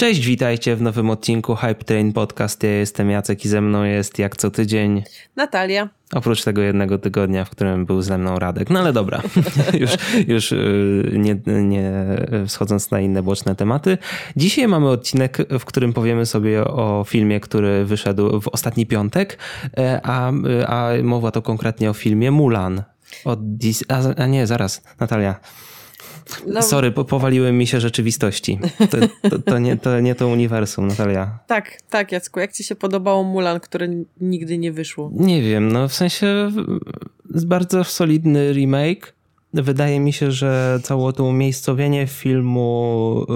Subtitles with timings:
[0.00, 2.62] Cześć, witajcie w nowym odcinku Hype Train Podcast.
[2.62, 5.02] Ja jestem Jacek i ze mną jest jak co tydzień
[5.36, 5.88] Natalia.
[6.12, 8.70] Oprócz tego jednego tygodnia, w którym był ze mną Radek.
[8.70, 9.22] No ale dobra,
[9.80, 9.90] już,
[10.28, 11.92] już y, nie, nie
[12.46, 13.98] schodząc na inne boczne tematy.
[14.36, 19.38] Dzisiaj mamy odcinek, w którym powiemy sobie o filmie, który wyszedł w ostatni piątek,
[19.78, 20.32] e, a,
[20.66, 22.82] a mowa to konkretnie o filmie Mulan.
[23.24, 23.40] Od
[23.88, 25.40] a, a nie, zaraz, Natalia.
[26.46, 26.62] No.
[26.62, 28.58] Sorry, po, powaliły mi się rzeczywistości.
[28.90, 31.38] To, to, to, nie, to nie to uniwersum, Natalia.
[31.46, 32.40] Tak, tak, Jacku.
[32.40, 33.88] Jak ci się podobało Mulan, które
[34.20, 35.10] nigdy nie wyszło?
[35.14, 36.50] Nie wiem, no w sensie
[37.24, 39.14] bardzo solidny remake.
[39.54, 43.26] Wydaje mi się, że całe to umiejscowienie filmu,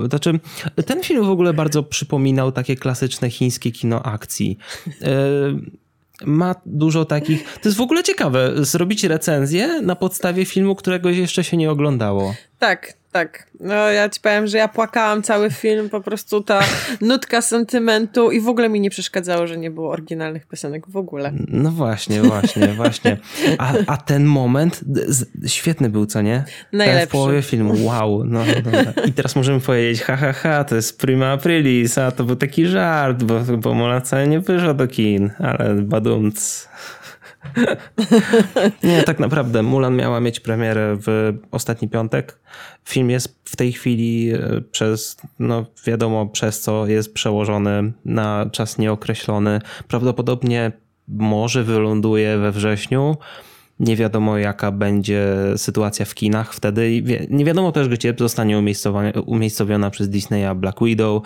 [0.00, 0.40] yy, znaczy
[0.86, 4.58] ten film w ogóle bardzo przypominał takie klasyczne chińskie kino akcji.
[4.86, 5.85] Yy,
[6.24, 7.58] ma dużo takich.
[7.62, 12.34] To jest w ogóle ciekawe, zrobić recenzję na podstawie filmu, którego jeszcze się nie oglądało.
[12.58, 13.46] Tak, tak.
[13.60, 16.60] No ja ci powiem, że ja płakałam cały film, po prostu ta
[17.00, 21.32] nutka sentymentu i w ogóle mi nie przeszkadzało, że nie było oryginalnych piosenek w ogóle.
[21.48, 23.16] No właśnie, właśnie, właśnie.
[23.58, 24.80] A, a ten moment
[25.46, 26.44] świetny był, co nie?
[26.72, 27.06] Najlepszy.
[27.06, 28.24] W połowie filmu, wow.
[28.24, 32.24] No, no, I teraz możemy powiedzieć, ha, ha, ha, to jest prima aprilis, a to
[32.24, 36.68] był taki żart, bo, bo Mola nie wyszła do kin, ale badumc.
[38.82, 42.38] Nie, tak naprawdę Mulan miała mieć premierę w ostatni piątek.
[42.84, 48.78] Film jest w tej chwili e, przez, no wiadomo przez co jest przełożony na czas
[48.78, 49.60] nieokreślony.
[49.88, 50.72] Prawdopodobnie
[51.08, 53.16] może wyląduje we wrześniu.
[53.80, 57.02] Nie wiadomo, jaka będzie sytuacja w kinach wtedy.
[57.30, 58.62] Nie wiadomo też, gdzie zostanie
[59.26, 61.22] umiejscowiona przez Disneya Black Widow,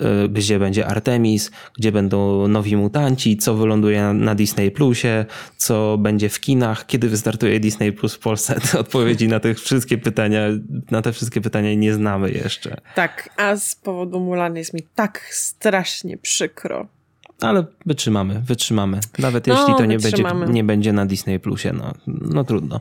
[0.00, 6.28] y, gdzie będzie Artemis, gdzie będą nowi mutanci, co wyląduje na Disney Plusie, co będzie
[6.28, 8.60] w kinach, kiedy wystartuje Disney Plus w Polsce.
[8.72, 10.46] Te odpowiedzi na te wszystkie pytania,
[10.90, 12.76] na te wszystkie pytania nie znamy jeszcze.
[12.94, 16.86] Tak, a z powodu Mulan jest mi tak strasznie przykro
[17.44, 19.00] ale wytrzymamy, wytrzymamy.
[19.18, 22.80] Nawet no, jeśli to nie będzie, nie będzie na Disney Plusie, no, no trudno.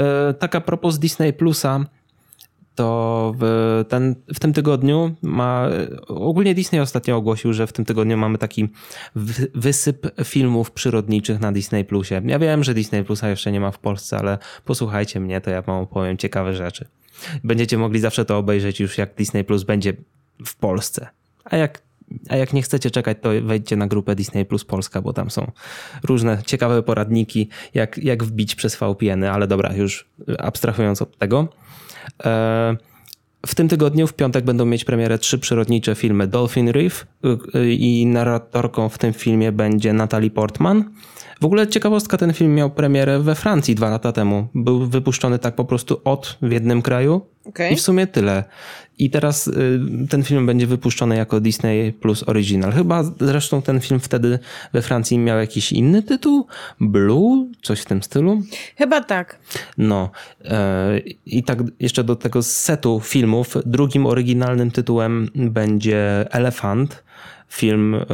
[0.00, 1.84] E, tak a propos Disney Plusa,
[2.74, 5.68] to w, ten, w tym tygodniu ma.
[6.08, 8.68] Ogólnie Disney ostatnio ogłosił, że w tym tygodniu mamy taki
[9.54, 12.22] wysyp filmów przyrodniczych na Disney Plusie.
[12.24, 15.62] Ja wiem, że Disney Plusa jeszcze nie ma w Polsce, ale posłuchajcie mnie, to ja
[15.62, 16.88] wam opowiem ciekawe rzeczy.
[17.44, 19.92] Będziecie mogli zawsze to obejrzeć już jak Disney Plus będzie
[20.46, 21.08] w Polsce.
[21.44, 21.82] A jak
[22.28, 25.52] a jak nie chcecie czekać, to wejdźcie na grupę Disney Plus Polska, bo tam są
[26.04, 31.48] różne ciekawe poradniki, jak, jak wbić przez VPN-y, ale dobra, już abstrahując od tego.
[32.24, 32.76] E,
[33.46, 37.06] w tym tygodniu, w piątek, będą mieć premierę trzy przyrodnicze filmy Dolphin Reef
[37.54, 40.90] y, i narratorką w tym filmie będzie Natalie Portman.
[41.40, 44.48] W ogóle ciekawostka, ten film miał premierę we Francji dwa lata temu.
[44.54, 47.70] Był wypuszczony tak po prostu od w jednym kraju okay.
[47.70, 48.44] i w sumie tyle.
[48.98, 49.80] I teraz y,
[50.10, 52.72] ten film będzie wypuszczony jako Disney Plus Original.
[52.72, 54.38] Chyba zresztą ten film wtedy
[54.72, 56.46] we Francji miał jakiś inny tytuł?
[56.80, 57.46] Blue?
[57.62, 58.42] Coś w tym stylu?
[58.76, 59.38] Chyba tak.
[59.78, 60.10] No.
[60.44, 60.48] Y,
[61.26, 67.02] I tak jeszcze do tego setu filmów drugim oryginalnym tytułem będzie Elefant
[67.50, 68.06] film, e,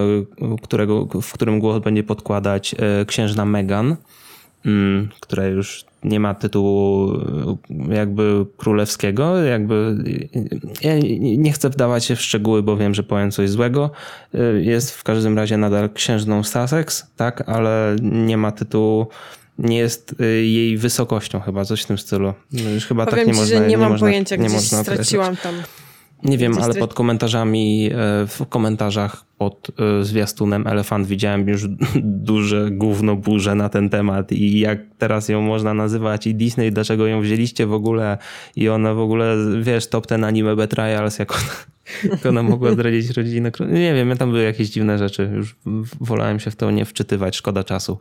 [0.63, 3.97] którego, w którym głos będzie podkładać e, księżna Meghan,
[4.67, 7.13] mm, która już nie ma tytułu
[7.91, 9.97] e, jakby królewskiego, jakby
[10.83, 13.91] ja nie chcę wdawać się w szczegóły, bo wiem, że powiem coś złego.
[14.61, 19.07] Jest w każdym razie nadal księżną Sussex, tak, ale nie ma tytułu
[19.59, 22.35] nie jest jej wysokością chyba, coś w tym stylu.
[22.53, 24.49] No już chyba Powiem tak nie ci, można, że nie, nie mam można, pojęcia, nie
[24.49, 25.55] gdzieś straciłam tam.
[26.27, 27.91] Nie wiem, ale pod komentarzami,
[28.27, 29.71] w komentarzach pod
[30.01, 31.67] e, zwiastunem Elefant widziałem już
[32.31, 37.07] duże gówno burze na ten temat i jak teraz ją można nazywać i Disney, dlaczego
[37.07, 38.19] ją wzięliście w ogóle
[38.57, 41.53] i ona w ogóle, wiesz, top ten anime Betrayals, jak ona,
[42.13, 43.51] jak ona mogła zdradzić rodzinę.
[43.69, 45.57] Nie wiem, tam były jakieś dziwne rzeczy, już
[46.01, 47.99] wolałem się w to nie wczytywać, szkoda czasu.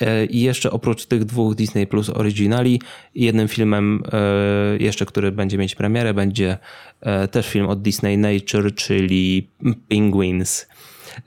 [0.00, 2.80] E, I jeszcze oprócz tych dwóch Disney Plus Originali,
[3.14, 6.58] jednym filmem e, jeszcze, który będzie mieć premierę, będzie
[7.30, 9.48] też film od Disney Nature, czyli
[9.88, 10.67] Penguins.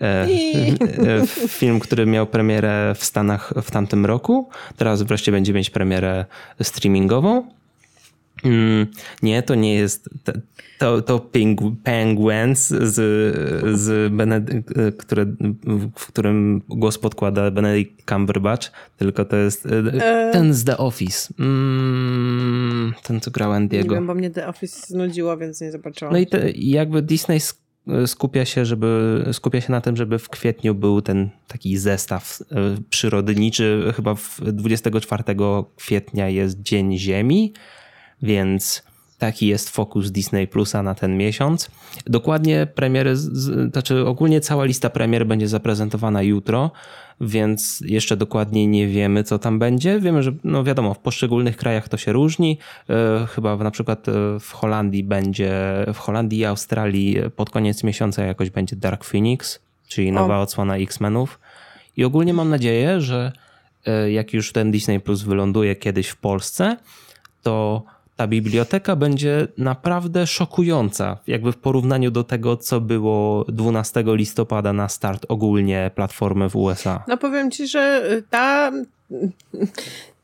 [0.02, 4.50] E, e, film, który miał premierę w Stanach w tamtym roku.
[4.78, 6.26] Teraz wreszcie będzie mieć premierę
[6.62, 7.48] streamingową.
[8.44, 8.88] Mm,
[9.24, 10.10] nie, to nie jest.
[10.80, 11.30] To, to
[11.84, 12.94] Penguins, z,
[13.80, 14.12] z
[14.98, 15.26] które,
[15.96, 21.34] w którym głos podkłada Benedict Cumberbatch, tylko to jest e, ten z The Office.
[21.40, 23.84] Mm, ten, co grał Andy'ego.
[23.84, 26.14] Nie wiem, bo mnie The Office znudziło, więc nie zobaczyłam.
[26.14, 27.40] No i te, jakby Disney
[28.06, 32.56] skupia się, żeby, skupia się na tym, żeby w kwietniu był ten taki zestaw e,
[32.90, 33.94] przyrodniczy.
[33.96, 35.24] Chyba 24
[35.76, 37.54] kwietnia jest Dzień Ziemi,
[38.22, 38.84] więc
[39.22, 41.72] Taki jest fokus Disney Plusa na ten miesiąc.
[42.06, 46.72] Dokładnie premiery, znaczy ogólnie cała lista premier będzie zaprezentowana jutro,
[47.22, 50.00] więc jeszcze dokładnie nie wiemy, co tam będzie.
[50.00, 52.58] Wiemy, że no wiadomo, w poszczególnych krajach to się różni.
[52.90, 55.54] E, chyba na przykład e, w Holandii będzie,
[55.94, 60.42] w Holandii i Australii pod koniec miesiąca jakoś będzie Dark Phoenix, czyli nowa o.
[60.42, 61.40] odsłona X-Menów.
[61.98, 63.32] I ogólnie mam nadzieję, że
[63.86, 66.78] e, jak już ten Disney Plus wyląduje kiedyś w Polsce,
[67.42, 67.84] to
[68.22, 74.90] ta biblioteka będzie naprawdę szokująca, jakby w porównaniu do tego, co było 12 listopada na
[74.90, 77.04] start ogólnie platformy w USA.
[77.08, 78.72] No powiem ci, że ta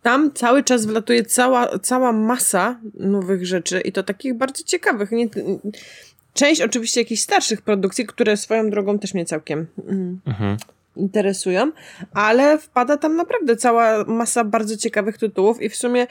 [0.02, 5.12] tam cały czas wlatuje cała, cała masa nowych rzeczy i to takich bardzo ciekawych.
[5.12, 5.28] Nie,
[6.34, 10.58] część oczywiście jakichś starszych produkcji, które swoją drogą też mnie całkiem mm, mhm.
[10.98, 11.72] Interesują,
[12.14, 16.08] ale wpada tam naprawdę cała masa bardzo ciekawych tytułów i w sumie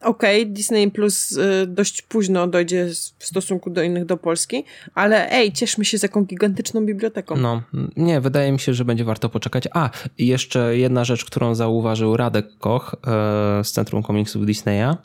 [0.00, 2.86] okej, okay, Disney Plus y, dość późno dojdzie
[3.18, 4.64] w stosunku do innych do Polski,
[4.94, 7.36] ale ej, cieszmy się z jaką gigantyczną biblioteką.
[7.36, 7.62] No,
[7.96, 9.68] nie, wydaje mi się, że będzie warto poczekać.
[9.74, 14.96] A, jeszcze jedna rzecz, którą zauważył Radek Koch e, z Centrum Komiksów Disneya.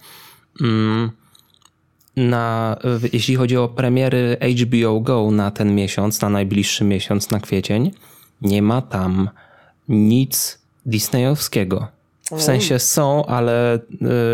[0.62, 1.12] Mm,
[2.16, 2.78] na,
[3.14, 7.92] jeśli chodzi o premiery HBO Go na ten miesiąc, na najbliższy miesiąc, na kwiecień,
[8.44, 9.30] nie ma tam
[9.88, 11.88] nic disneyowskiego.
[12.32, 13.80] W sensie są, ale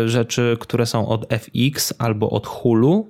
[0.04, 3.08] y, rzeczy, które są od FX albo od Hulu,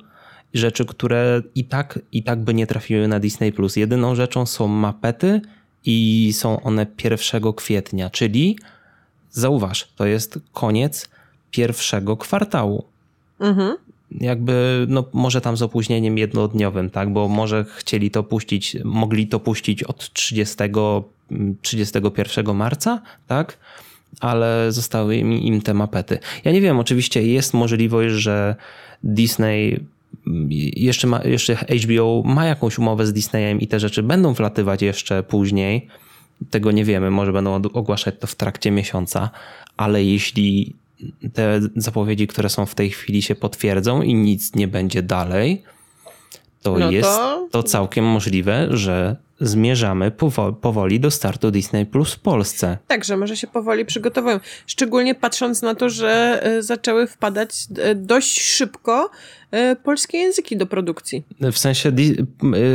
[0.54, 3.52] rzeczy, które i tak, i tak by nie trafiły na Disney+.
[3.52, 3.76] Plus.
[3.76, 5.40] Jedyną rzeczą są mapety
[5.84, 8.58] i są one 1 kwietnia, czyli
[9.30, 11.08] zauważ, to jest koniec
[11.50, 12.84] pierwszego kwartału.
[13.40, 13.76] Mhm.
[14.10, 19.40] Jakby, no może tam z opóźnieniem jednodniowym, tak, bo może chcieli to puścić, mogli to
[19.40, 20.56] puścić od 30,
[21.62, 23.58] 31 marca, tak,
[24.20, 26.18] ale zostały im, im te mapety.
[26.44, 28.56] Ja nie wiem, oczywiście jest możliwość, że
[29.04, 29.80] Disney
[30.76, 35.22] jeszcze, ma, jeszcze HBO ma jakąś umowę z Disneyem i te rzeczy będą wlatywać jeszcze
[35.22, 35.86] później.
[36.50, 39.30] Tego nie wiemy, może będą ogłaszać to w trakcie miesiąca,
[39.76, 40.74] ale jeśli
[41.32, 45.62] te zapowiedzi, które są w tej chwili się potwierdzą i nic nie będzie dalej,
[46.62, 47.48] to no jest to...
[47.50, 50.12] to całkiem możliwe, że zmierzamy
[50.60, 52.78] powoli do startu Disney Plus w Polsce.
[52.86, 54.40] Także może się powoli przygotowują.
[54.66, 59.10] Szczególnie patrząc na to, że e, zaczęły wpadać e, dość szybko
[59.50, 61.24] e, polskie języki do produkcji.
[61.52, 61.92] W sensie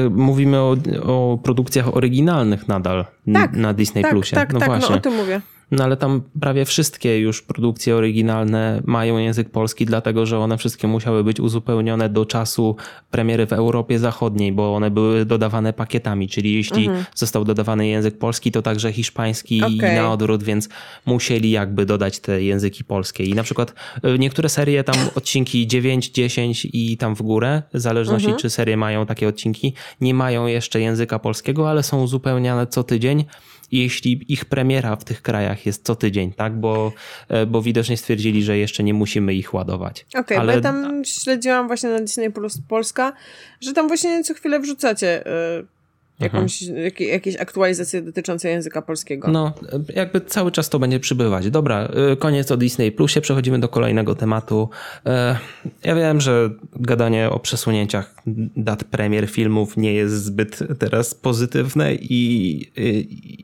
[0.09, 4.35] mówimy o, o produkcjach oryginalnych nadal tak, na Disney tak, Plusie.
[4.35, 4.89] Tak, no tak, właśnie.
[4.89, 5.41] no o tym mówię.
[5.71, 10.87] No ale tam prawie wszystkie już produkcje oryginalne mają język polski, dlatego że one wszystkie
[10.87, 12.75] musiały być uzupełnione do czasu
[13.11, 17.05] premiery w Europie Zachodniej, bo one były dodawane pakietami, czyli jeśli mhm.
[17.15, 19.73] został dodawany język polski, to także hiszpański okay.
[19.73, 20.69] i na odwrót, więc
[21.05, 23.23] musieli jakby dodać te języki polskie.
[23.23, 23.73] I na przykład
[24.03, 28.41] e, niektóre serie tam odcinki 9, 10 i tam w górę, w zależności mhm.
[28.41, 33.25] czy serie mają takie odcinki, nie mają jeszcze języka polskiego, ale są uzupełniane co tydzień
[33.71, 36.59] jeśli ich premiera w tych krajach jest co tydzień, tak?
[36.59, 36.91] Bo,
[37.29, 40.05] e, bo widocznie stwierdzili, że jeszcze nie musimy ich ładować.
[40.09, 40.53] Okej, okay, Ale...
[40.53, 43.13] bo ja tam śledziłam właśnie na Disney Plus Polska,
[43.61, 45.23] że tam właśnie co chwilę wrzucacie
[45.59, 45.74] yy
[46.19, 46.83] jakąś, mhm.
[46.83, 49.27] jak, jakieś aktualizacje dotyczące języka polskiego.
[49.31, 49.53] No,
[49.95, 51.49] jakby cały czas to będzie przybywać.
[51.49, 54.69] Dobra, y, koniec o Disney Plusie, przechodzimy do kolejnego tematu.
[55.05, 55.37] E,
[55.83, 58.15] ja wiem, że gadanie o przesunięciach
[58.57, 62.55] dat premier filmów nie jest zbyt teraz pozytywne i,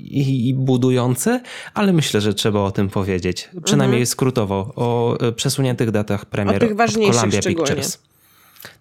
[0.01, 1.41] i, i budujące,
[1.73, 3.49] ale myślę, że trzeba o tym powiedzieć.
[3.63, 4.05] Przynajmniej mhm.
[4.05, 8.10] skrótowo, o przesuniętych datach premier o tych ważniejszych Columbia Pictures.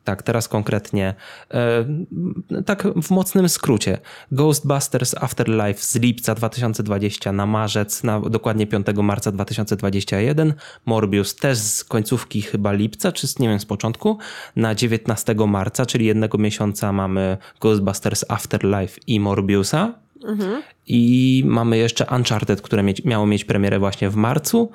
[0.04, 1.14] Tak, teraz konkretnie.
[1.50, 1.84] E,
[2.66, 3.99] tak w mocnym skrócie.
[4.32, 10.54] Ghostbusters Afterlife z lipca 2020 na marzec, na dokładnie 5 marca 2021.
[10.87, 14.18] Morbius też z końcówki chyba lipca, czy nie wiem, z początku,
[14.56, 19.94] na 19 marca, czyli jednego miesiąca mamy Ghostbusters Afterlife i Morbiusa.
[20.24, 20.62] Mhm.
[20.86, 24.70] I mamy jeszcze Uncharted, które miało mieć premierę właśnie w marcu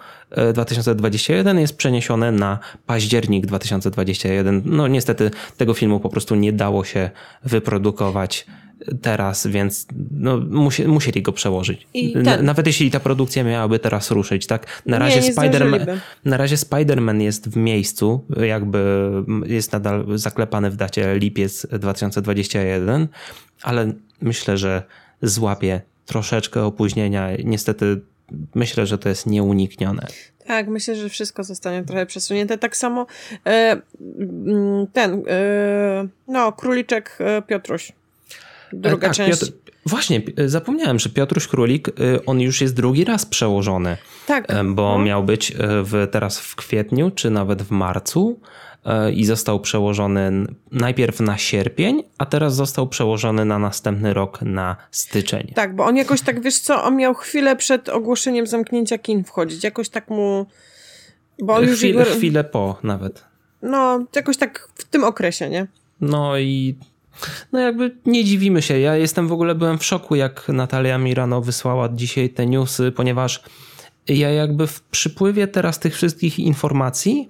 [0.53, 4.61] 2021, e, jest przeniesione na październik 2021.
[4.65, 7.09] No niestety tego filmu po prostu nie dało się
[7.43, 8.45] wyprodukować
[9.01, 11.87] teraz, więc no, musi, musieli go przełożyć.
[12.23, 12.45] Ten...
[12.45, 14.81] Nawet jeśli ta produkcja miałaby teraz ruszyć, tak?
[14.85, 19.09] Na razie, Spider-Man, na razie Spider-Man jest w miejscu, jakby
[19.45, 23.07] jest nadal zaklepany w dacie lipiec 2021,
[23.61, 24.83] ale myślę, że
[25.27, 27.29] złapie troszeczkę opóźnienia.
[27.43, 28.01] Niestety
[28.55, 30.07] myślę, że to jest nieuniknione.
[30.47, 32.57] Tak, myślę, że wszystko zostanie trochę przesunięte.
[32.57, 33.05] Tak samo
[33.45, 33.81] e,
[34.93, 37.91] ten, e, no, króliczek e, Piotruś.
[38.81, 39.39] Druga tak, część.
[39.39, 39.53] Piotr,
[39.85, 41.89] właśnie, zapomniałem, że Piotruś Królik,
[42.25, 43.97] on już jest drugi raz przełożony.
[44.27, 44.47] Tak.
[44.65, 45.05] Bo no.
[45.05, 45.53] miał być
[45.83, 48.39] w, teraz w kwietniu, czy nawet w marcu
[49.13, 55.51] i został przełożony najpierw na sierpień, a teraz został przełożony na następny rok na styczeń.
[55.55, 59.63] Tak, bo on jakoś tak, wiesz co, on miał chwilę przed ogłoszeniem zamknięcia kin wchodzić,
[59.63, 60.45] jakoś tak mu...
[61.39, 62.17] Bo już chwilę, jego...
[62.17, 63.25] chwilę po nawet.
[63.61, 65.67] No, jakoś tak w tym okresie, nie?
[66.01, 66.75] No i
[67.51, 68.79] no jakby nie dziwimy się.
[68.79, 73.43] Ja jestem w ogóle byłem w szoku, jak Natalia Mirano wysłała dzisiaj te newsy, ponieważ
[74.07, 77.27] ja jakby w przypływie teraz tych wszystkich informacji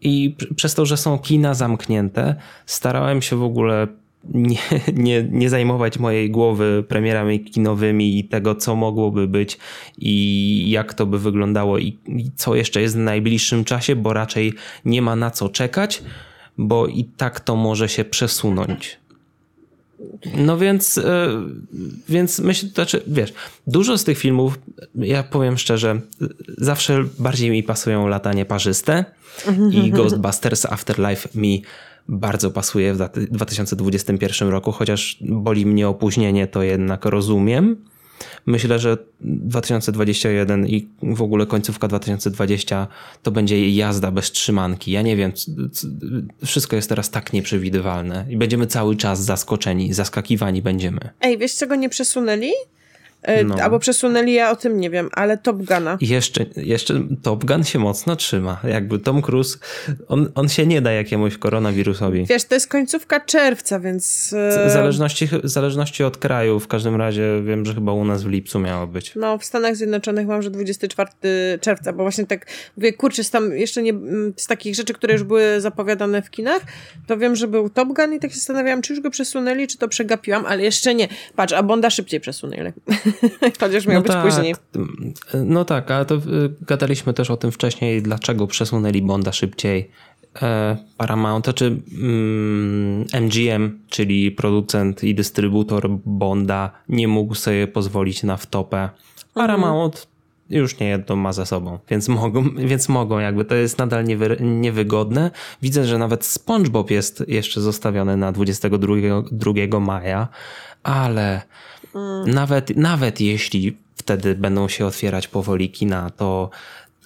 [0.00, 2.34] i przez to, że są kina zamknięte,
[2.66, 3.88] starałem się w ogóle
[4.34, 4.58] nie,
[4.94, 9.58] nie, nie zajmować mojej głowy premierami kinowymi i tego, co mogłoby być
[9.98, 14.52] i jak to by wyglądało i, i co jeszcze jest w najbliższym czasie, bo raczej
[14.84, 16.02] nie ma na co czekać,
[16.58, 19.03] bo i tak to może się przesunąć.
[20.36, 21.28] No więc, e,
[22.08, 23.32] więc myślę, to znaczy, wiesz,
[23.66, 24.58] dużo z tych filmów,
[24.94, 26.00] ja powiem szczerze,
[26.58, 29.04] zawsze bardziej mi pasują latanie parzyste
[29.70, 31.62] i Ghostbusters Afterlife mi
[32.08, 32.98] bardzo pasuje w
[33.30, 37.76] 2021 roku, chociaż boli mnie opóźnienie, to jednak rozumiem.
[38.46, 42.86] Myślę, że 2021 i w ogóle końcówka 2020
[43.22, 44.92] to będzie jazda bez trzymanki.
[44.92, 45.32] Ja nie wiem,
[46.44, 51.00] wszystko jest teraz tak nieprzewidywalne i będziemy cały czas zaskoczeni, zaskakiwani będziemy.
[51.20, 52.50] Ej, wiesz czego nie przesunęli?
[53.24, 53.54] E, no.
[53.54, 55.98] Albo przesunęli, ja o tym nie wiem, ale Top Guna.
[56.00, 58.60] Jeszcze, jeszcze Top Gun się mocno trzyma.
[58.64, 59.58] Jakby Tom Cruise,
[60.08, 62.26] on, on się nie da jakiemuś koronawirusowi.
[62.26, 64.32] Wiesz, to jest końcówka czerwca, więc...
[64.32, 68.28] E, w zależności, zależności od kraju, w każdym razie wiem, że chyba u nas w
[68.28, 69.12] lipcu miało być.
[69.16, 71.10] No, w Stanach Zjednoczonych mam, że 24
[71.60, 73.94] czerwca, bo właśnie tak mówię, kurczę, tam jeszcze nie,
[74.36, 76.62] z takich rzeczy, które już były zapowiadane w kinach,
[77.06, 79.78] to wiem, że był Top Gun i tak się zastanawiałam, czy już go przesunęli, czy
[79.78, 81.08] to przegapiłam, ale jeszcze nie.
[81.36, 82.72] Patrz, a Bonda szybciej przesunęli.
[83.60, 84.54] Chociaż miał no być tak, później.
[85.34, 86.20] No tak, ale to y,
[86.60, 89.90] gadaliśmy też o tym wcześniej, dlaczego przesunęli Bonda szybciej.
[90.42, 98.36] E, Paramount, czy mm, MGM, czyli producent i dystrybutor Bonda, nie mógł sobie pozwolić na
[98.36, 98.88] wtopę.
[99.34, 100.62] Paramount mhm.
[100.62, 104.36] już nie jedno ma za sobą, więc mogą, więc mogą jakby to jest nadal niewy,
[104.40, 105.30] niewygodne.
[105.62, 108.94] Widzę, że nawet SpongeBob jest jeszcze zostawiony na 22
[109.32, 110.28] 2 maja,
[110.82, 111.42] ale
[111.94, 112.34] Mm.
[112.34, 116.50] Nawet, nawet jeśli wtedy będą się otwierać powoli kina, to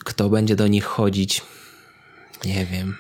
[0.05, 1.43] kto będzie do nich chodzić?
[2.45, 2.97] Nie wiem.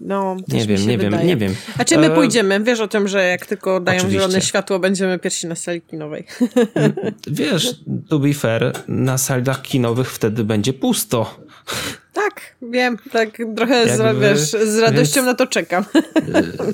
[0.00, 1.10] No, nie wiem, nie wydaje.
[1.10, 1.54] wiem, nie wiem.
[1.78, 2.14] A czy my e...
[2.14, 2.60] pójdziemy?
[2.60, 4.20] Wiesz o tym, że jak tylko dają Oczywiście.
[4.20, 6.24] zielone światło, będziemy pierwsi na sali kinowej.
[7.26, 7.74] Wiesz,
[8.08, 11.40] to be fair, na salach kinowych wtedy będzie pusto.
[12.24, 15.84] Tak, wiem, tak trochę jakby, z, wiesz, z radością więc, na to czekam.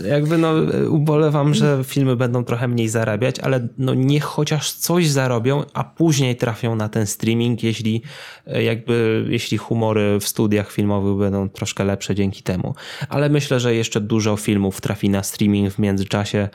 [0.09, 0.53] Jakby no
[0.91, 6.37] ubolewam, że filmy będą trochę mniej zarabiać, ale no niech chociaż coś zarobią, a później
[6.37, 8.03] trafią na ten streaming, jeśli
[8.47, 12.75] jakby, jeśli humory w studiach filmowych będą troszkę lepsze dzięki temu.
[13.09, 16.49] Ale myślę, że jeszcze dużo filmów trafi na streaming w międzyczasie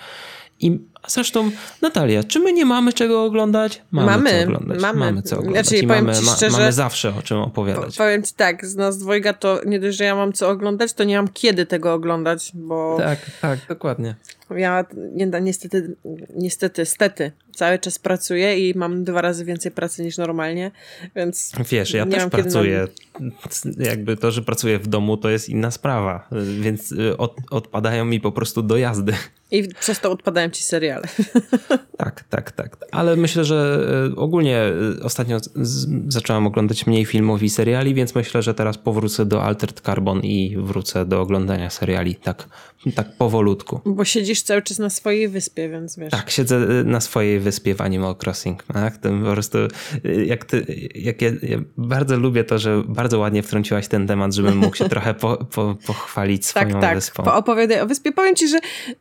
[0.59, 3.81] i zresztą, Natalia, czy my nie mamy czego oglądać?
[3.91, 4.81] Mamy, mamy co oglądać.
[4.81, 5.67] Mamy, mamy co oglądać.
[5.67, 7.97] Znaczy, I mamy, szczerze, mamy zawsze o czym opowiadać.
[7.97, 11.03] Powiem ci tak, z nas dwojga to nie dość, że ja mam co oglądać, to
[11.03, 12.97] nie mam kiedy tego oglądać, bo...
[12.99, 14.15] Tak, tak, dokładnie.
[14.49, 14.85] Ja
[15.41, 15.95] niestety,
[16.35, 20.71] niestety, stety, cały czas pracuję i mam dwa razy więcej pracy niż normalnie,
[21.15, 21.51] więc.
[21.71, 22.87] Wiesz, ja też pracuję.
[23.77, 28.19] Jakby to, że pracuję w domu, to jest inna sprawa, więc y, od, odpadają mi
[28.19, 29.13] po prostu dojazdy.
[29.51, 31.07] I przez to odpadają ci seriale.
[31.97, 32.77] Tak, tak, tak.
[32.91, 34.63] Ale myślę, że y, ogólnie
[34.99, 35.37] y, ostatnio
[36.07, 40.57] zacząłem oglądać mniej filmów i seriali, więc myślę, że teraz powrócę do Altered Carbon i
[40.57, 42.47] wrócę do oglądania seriali tak,
[42.95, 43.81] tak powolutku.
[43.85, 46.11] Bo siedzisz cały czas na swojej wyspie, więc wiesz.
[46.11, 48.63] Tak, siedzę na swojej wyspie w Animal Crossing.
[48.63, 48.97] Tak?
[48.97, 49.57] To po prostu,
[50.25, 54.57] jak ty, jak ja, ja, bardzo lubię to, że bardzo ładnie wtrąciłaś ten temat, żebym
[54.57, 56.95] mógł się trochę po, po, pochwalić swoją tak, tak.
[56.95, 57.23] wyspą.
[57.23, 58.11] Tak, opowiadaj o wyspie.
[58.11, 58.59] Powiem ci, że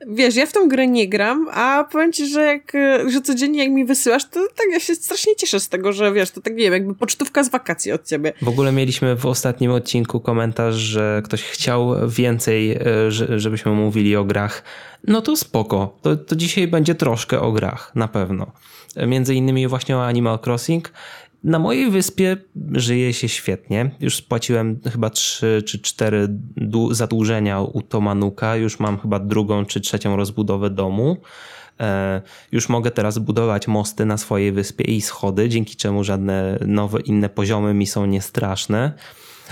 [0.09, 2.73] wiesz, ja w tą grę nie gram, a powiem ci, że jak,
[3.09, 6.31] że codziennie jak mi wysyłasz, to tak ja się strasznie cieszę z tego, że wiesz,
[6.31, 8.33] to tak nie wiem, jakby pocztówka z wakacji od ciebie.
[8.43, 12.79] W ogóle mieliśmy w ostatnim odcinku komentarz, że ktoś chciał więcej,
[13.37, 14.63] żebyśmy mówili o grach
[15.07, 15.99] no to spoko.
[16.03, 18.47] To, to dzisiaj będzie troszkę o grach, na pewno.
[19.07, 20.93] Między innymi właśnie o Animal Crossing.
[21.45, 22.37] Na mojej wyspie
[22.73, 23.91] żyje się świetnie.
[24.01, 26.29] Już spłaciłem chyba trzy czy cztery
[26.91, 28.57] zadłużenia u Tomanuka.
[28.57, 31.17] Już mam chyba drugą czy trzecią rozbudowę domu.
[31.81, 37.01] E, już mogę teraz budować mosty na swojej wyspie i schody, dzięki czemu żadne nowe
[37.01, 38.93] inne poziomy mi są niestraszne.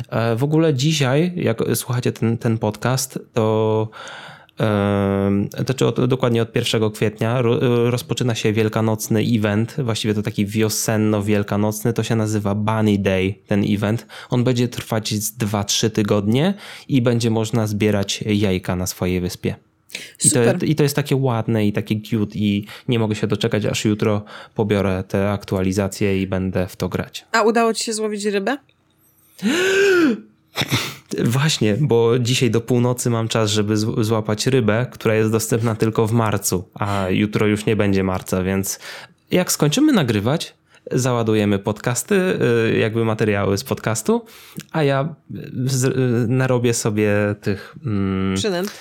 [0.08, 3.88] E, w ogóle dzisiaj, jak słuchacie ten, ten podcast, to
[5.64, 7.42] znaczy od, dokładnie od 1 kwietnia
[7.90, 14.06] rozpoczyna się wielkanocny event, właściwie to taki wiosenno-wielkanocny, to się nazywa Bunny Day, ten event.
[14.30, 16.54] On będzie trwać z 2-3 tygodnie
[16.88, 19.54] i będzie można zbierać jajka na swojej wyspie.
[20.24, 23.66] I to, I to jest takie ładne i takie cute i nie mogę się doczekać,
[23.66, 27.24] aż jutro pobiorę te aktualizacje i będę w to grać.
[27.32, 28.56] A udało ci się złowić rybę?
[31.24, 36.12] Właśnie, bo dzisiaj do północy mam czas, żeby złapać rybę, która jest dostępna tylko w
[36.12, 38.78] marcu, a jutro już nie będzie marca, więc
[39.30, 40.54] jak skończymy nagrywać,
[40.92, 44.24] załadujemy podcasty, y, jakby materiały z podcastu,
[44.72, 45.14] a ja
[46.28, 47.76] narobię sobie tych.
[47.86, 48.72] Mm, Przynęt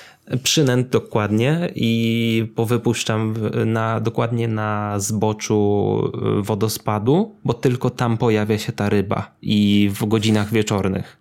[0.44, 3.34] przynęt dokładnie i powypuszczam
[3.66, 6.02] na, dokładnie na zboczu
[6.40, 11.19] y, wodospadu, bo tylko tam pojawia się ta ryba i w godzinach wieczornych.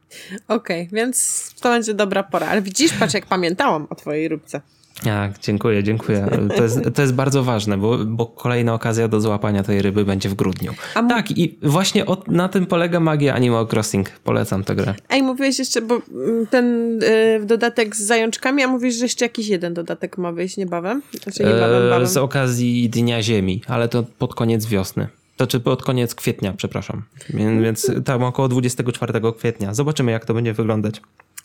[0.48, 2.46] Okej, okay, więc to będzie dobra pora.
[2.46, 4.60] Ale widzisz, patrz jak pamiętałam o twojej rybce.
[5.04, 6.26] Tak, dziękuję, dziękuję.
[6.56, 10.28] To jest, to jest bardzo ważne, bo, bo kolejna okazja do złapania tej ryby będzie
[10.28, 10.72] w grudniu.
[10.94, 14.10] Tak, i właśnie od, na tym polega magia Animal Crossing.
[14.10, 14.94] Polecam tę grę.
[15.08, 19.48] Ej, mówiłeś jeszcze, bo mm, ten y, dodatek z zajączkami, a mówisz, że jeszcze jakiś
[19.48, 21.02] jeden dodatek ma wyjść niebawem?
[21.22, 25.08] Znaczy niebawem, e, Z okazji Dnia Ziemi, ale to pod koniec wiosny.
[25.38, 27.02] To czy pod koniec kwietnia, przepraszam.
[27.62, 29.74] Więc tam około 24 kwietnia.
[29.74, 31.00] Zobaczymy, jak to będzie wyglądać.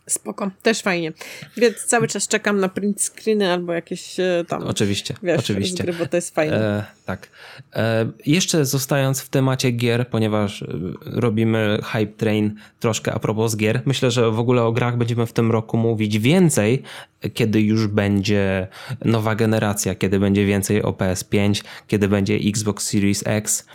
[0.08, 1.14] Spoko, też fajnie.
[1.58, 4.64] Więc cały czas czekam na print screeny albo jakieś e, tam.
[4.64, 5.84] Oczywiście, wiesz, oczywiście.
[5.84, 6.56] Gry, bo to jest fajne.
[6.56, 7.30] E, tak.
[7.76, 10.68] E, jeszcze zostając w temacie gier, ponieważ e,
[11.06, 15.34] robimy hype train troszkę a propos gier, myślę, że w ogóle o grach będziemy w
[15.34, 16.84] tym roku mówić więcej,
[17.34, 18.68] kiedy już będzie
[19.06, 23.66] nowa generacja, kiedy będzie więcej o PS5, kiedy będzie Xbox Series X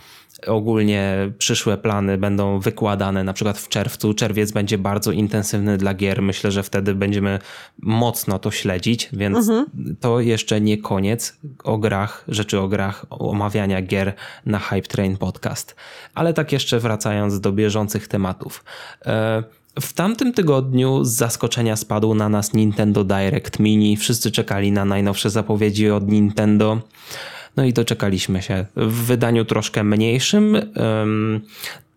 [0.47, 4.13] ogólnie przyszłe plany będą wykładane na przykład w czerwcu.
[4.13, 6.21] Czerwiec będzie bardzo intensywny dla gier.
[6.21, 7.39] Myślę, że wtedy będziemy
[7.81, 9.65] mocno to śledzić, więc mhm.
[9.99, 14.13] to jeszcze nie koniec o grach, rzeczy o grach, omawiania gier
[14.45, 15.75] na Hype Train Podcast.
[16.13, 18.63] Ale tak jeszcze wracając do bieżących tematów.
[19.05, 19.43] E,
[19.81, 23.97] w tamtym tygodniu z zaskoczenia spadł na nas Nintendo Direct Mini.
[23.97, 26.81] Wszyscy czekali na najnowsze zapowiedzi od Nintendo.
[27.59, 28.65] No i doczekaliśmy się.
[28.75, 30.57] W wydaniu troszkę mniejszym,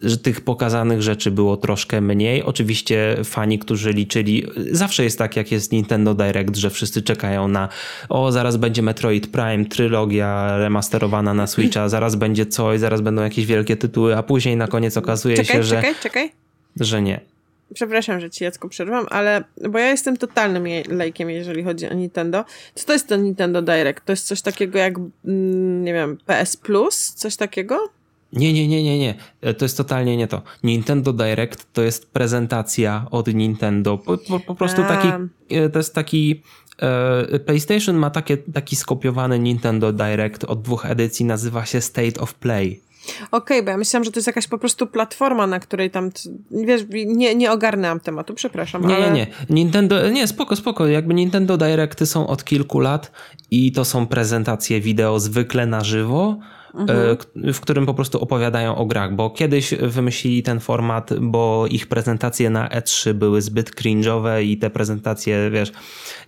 [0.00, 2.42] że tych pokazanych rzeczy było troszkę mniej.
[2.42, 7.68] Oczywiście fani, którzy liczyli, zawsze jest tak, jak jest Nintendo Direct, że wszyscy czekają na
[8.08, 13.46] o, zaraz będzie Metroid Prime, trylogia remasterowana na Switcha, zaraz będzie coś, zaraz będą jakieś
[13.46, 15.76] wielkie tytuły, a później na koniec okazuje czekaj, się, że...
[15.76, 16.32] Czekaj, czekaj,
[16.80, 17.31] Że nie
[17.74, 22.44] przepraszam, że ci Jacku przerwam, ale bo ja jestem totalnym lejkiem, jeżeli chodzi o Nintendo.
[22.74, 24.04] Co to jest to Nintendo Direct?
[24.04, 27.14] To jest coś takiego jak, mm, nie wiem, PS Plus?
[27.14, 27.88] Coś takiego?
[28.32, 29.14] Nie, nie, nie, nie, nie.
[29.40, 30.42] E, to jest totalnie nie to.
[30.62, 33.98] Nintendo Direct to jest prezentacja od Nintendo.
[33.98, 34.88] Po, po, po prostu A.
[34.88, 35.08] taki,
[35.50, 36.42] e, to jest taki
[36.78, 42.34] e, PlayStation ma takie, taki skopiowany Nintendo Direct od dwóch edycji, nazywa się State of
[42.34, 42.80] Play.
[43.02, 46.10] Okej, okay, bo ja myślałam, że to jest jakaś po prostu platforma, na której tam,
[46.50, 48.86] wiesz, nie, nie ogarnęłam tematu, przepraszam.
[48.86, 49.06] Nie, ale...
[49.06, 49.26] nie, nie.
[49.50, 50.86] Nintendo, nie, spoko, spoko.
[50.86, 53.12] Jakby Nintendo Directy są od kilku lat
[53.50, 56.38] i to są prezentacje wideo zwykle na żywo,
[56.74, 57.18] mhm.
[57.48, 61.86] E, w którym po prostu opowiadają o grach, bo kiedyś wymyślili ten format, bo ich
[61.86, 65.72] prezentacje na E3 były zbyt cringe'owe i te prezentacje, wiesz,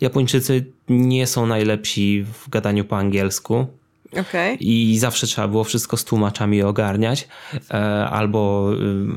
[0.01, 3.67] Japończycy nie są najlepsi w gadaniu po angielsku.
[4.21, 4.55] Okay.
[4.61, 7.29] I zawsze trzeba było wszystko z tłumaczami ogarniać,
[7.71, 7.75] e,
[8.09, 8.71] albo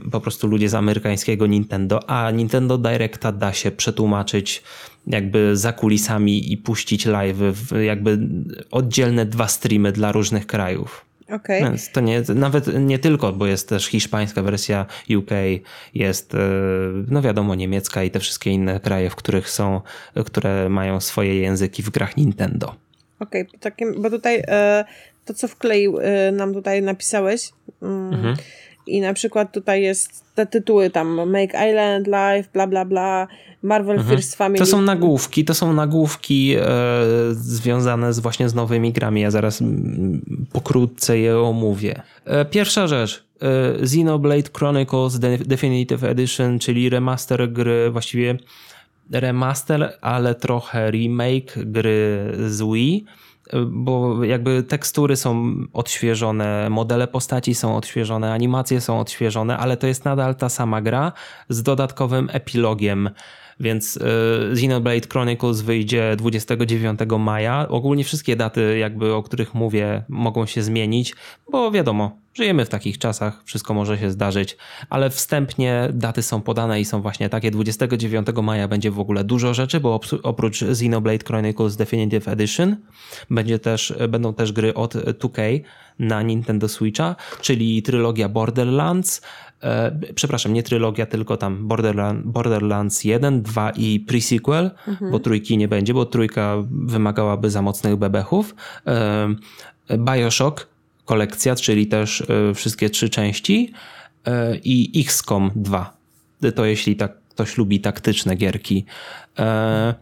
[0.07, 4.63] y, po prostu ludzie z amerykańskiego Nintendo, a Nintendo Directa da się przetłumaczyć
[5.07, 7.37] jakby za kulisami i puścić live,
[7.85, 8.19] jakby
[8.71, 11.05] oddzielne dwa streamy dla różnych krajów.
[11.31, 11.59] Okay.
[11.59, 14.85] Więc to nie, nawet nie tylko, bo jest też hiszpańska wersja
[15.17, 15.31] UK,
[15.93, 16.37] jest, e,
[17.07, 19.81] no wiadomo, niemiecka i te wszystkie inne kraje, w których są,
[20.25, 22.86] które mają swoje języki w grach Nintendo.
[23.19, 24.85] Okej, okay, bo tutaj e,
[25.25, 27.49] to, co wkleił e, nam tutaj napisałeś
[27.81, 28.35] mm, mhm.
[28.87, 33.27] i na przykład tutaj jest te tytuły tam Make Island Live, bla bla bla,
[33.63, 34.17] Marvel mhm.
[34.17, 34.59] First Family.
[34.59, 36.63] To są nagłówki, to są nagłówki e,
[37.31, 39.21] związane z właśnie z nowymi grami.
[39.21, 42.01] Ja zaraz m, pokrótce je omówię.
[42.25, 43.23] E, pierwsza rzecz.
[43.41, 48.37] E, Xenoblade Chronicles Definitive Edition, czyli remaster gry, właściwie
[49.11, 53.05] remaster, ale trochę remake gry z Wii,
[53.67, 60.05] bo jakby tekstury są odświeżone, modele postaci są odświeżone, animacje są odświeżone, ale to jest
[60.05, 61.11] nadal ta sama gra
[61.49, 63.09] z dodatkowym epilogiem.
[63.59, 64.01] Więc y,
[64.51, 67.67] Xenoblade Chronicles wyjdzie 29 maja.
[67.69, 71.15] Ogólnie wszystkie daty, jakby o których mówię, mogą się zmienić,
[71.51, 74.57] bo wiadomo, Żyjemy w takich czasach, wszystko może się zdarzyć,
[74.89, 77.51] ale wstępnie daty są podane i są właśnie takie.
[77.51, 82.75] 29 maja będzie w ogóle dużo rzeczy, bo oprócz Xenoblade Chronicles Definitive Edition
[83.29, 85.61] będzie też, będą też gry od 2K
[85.99, 89.21] na Nintendo Switcha, czyli trylogia Borderlands,
[89.63, 95.11] e, przepraszam, nie trylogia, tylko tam Borderland, Borderlands 1, 2 i pre-sequel, mhm.
[95.11, 98.55] bo trójki nie będzie, bo trójka wymagałaby za mocnych bebechów.
[98.87, 99.27] E,
[99.97, 100.76] Bioshock
[101.07, 103.73] kolekcja, czyli też e, wszystkie trzy części
[104.25, 105.97] e, i XCOM 2.
[106.55, 108.85] To jeśli tak ktoś lubi taktyczne gierki.
[109.39, 109.93] E,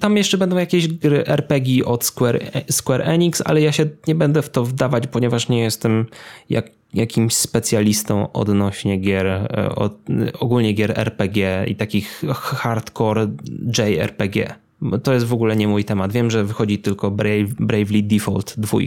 [0.00, 4.42] tam jeszcze będą jakieś gry RPG od Square, Square Enix, ale ja się nie będę
[4.42, 6.06] w to wdawać, ponieważ nie jestem
[6.50, 9.26] jak, jakimś specjalistą odnośnie gier,
[9.76, 9.98] od,
[10.40, 13.28] ogólnie gier RPG i takich hardcore
[13.78, 14.54] JRPG.
[15.02, 16.12] To jest w ogóle nie mój temat.
[16.12, 18.78] Wiem, że wychodzi tylko Brave, Bravely Default 2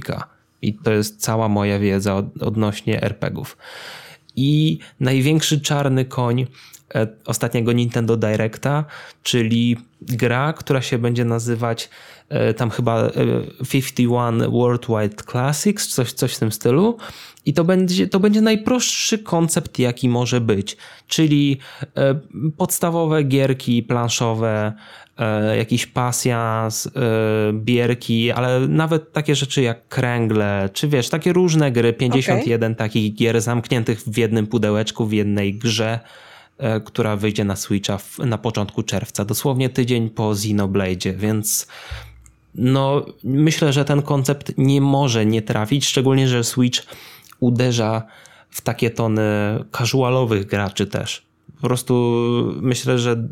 [0.62, 3.58] i to jest cała moja wiedza od, odnośnie RPGów.
[4.36, 6.48] I największy czarny koń
[6.96, 8.86] e, ostatniego Nintendo Directa,
[9.24, 11.90] czyli gra, która się będzie nazywać
[12.30, 13.10] e, tam chyba
[13.70, 16.98] 51 e, Worldwide Classics, coś, coś w tym stylu.
[17.46, 20.78] I to będzie, to będzie najprostszy koncept, jaki może być.
[21.08, 21.58] Czyli
[22.58, 24.74] podstawowe gierki planszowe,
[25.58, 26.92] jakiś pasjans, e,
[27.54, 32.76] bierki, ale nawet takie rzeczy jak kręgle, czy wiesz, takie różne gry, 51 okay.
[32.76, 36.00] takich gier zamkniętych w jednym pudełeczku, w jednej grze,
[36.58, 41.68] e, która wyjdzie na Switcha w, na początku czerwca, dosłownie tydzień po Xenoblade, więc
[42.56, 46.86] no myślę, że ten koncept nie może nie trafić, szczególnie, że Switch
[47.40, 48.04] uderza
[48.50, 49.22] w takie tony
[49.78, 51.22] casualowych graczy też.
[51.62, 52.14] Po prostu
[52.62, 53.28] myślę, że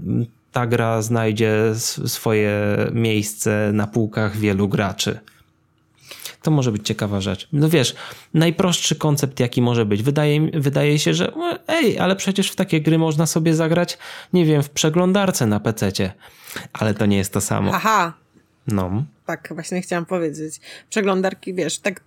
[0.58, 1.74] ta gra znajdzie
[2.06, 2.52] swoje
[2.94, 5.20] miejsce na półkach wielu graczy.
[6.42, 7.48] To może być ciekawa rzecz.
[7.54, 7.96] No wiesz,
[8.34, 10.04] najprostszy koncept, jaki może być.
[10.04, 11.32] Wydaje, wydaje się, że
[11.68, 13.98] ej, ale przecież w takie gry można sobie zagrać,
[14.34, 16.14] nie wiem, w przeglądarce na PC-cie.
[16.74, 17.72] Ale to nie jest to samo.
[17.74, 18.14] Aha.
[18.68, 19.04] No.
[19.28, 20.60] Tak, właśnie chciałam powiedzieć.
[20.90, 22.04] Przeglądarki, wiesz, tak,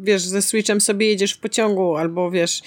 [0.00, 2.62] wiesz, ze Switchem sobie jedziesz w pociągu, albo wiesz,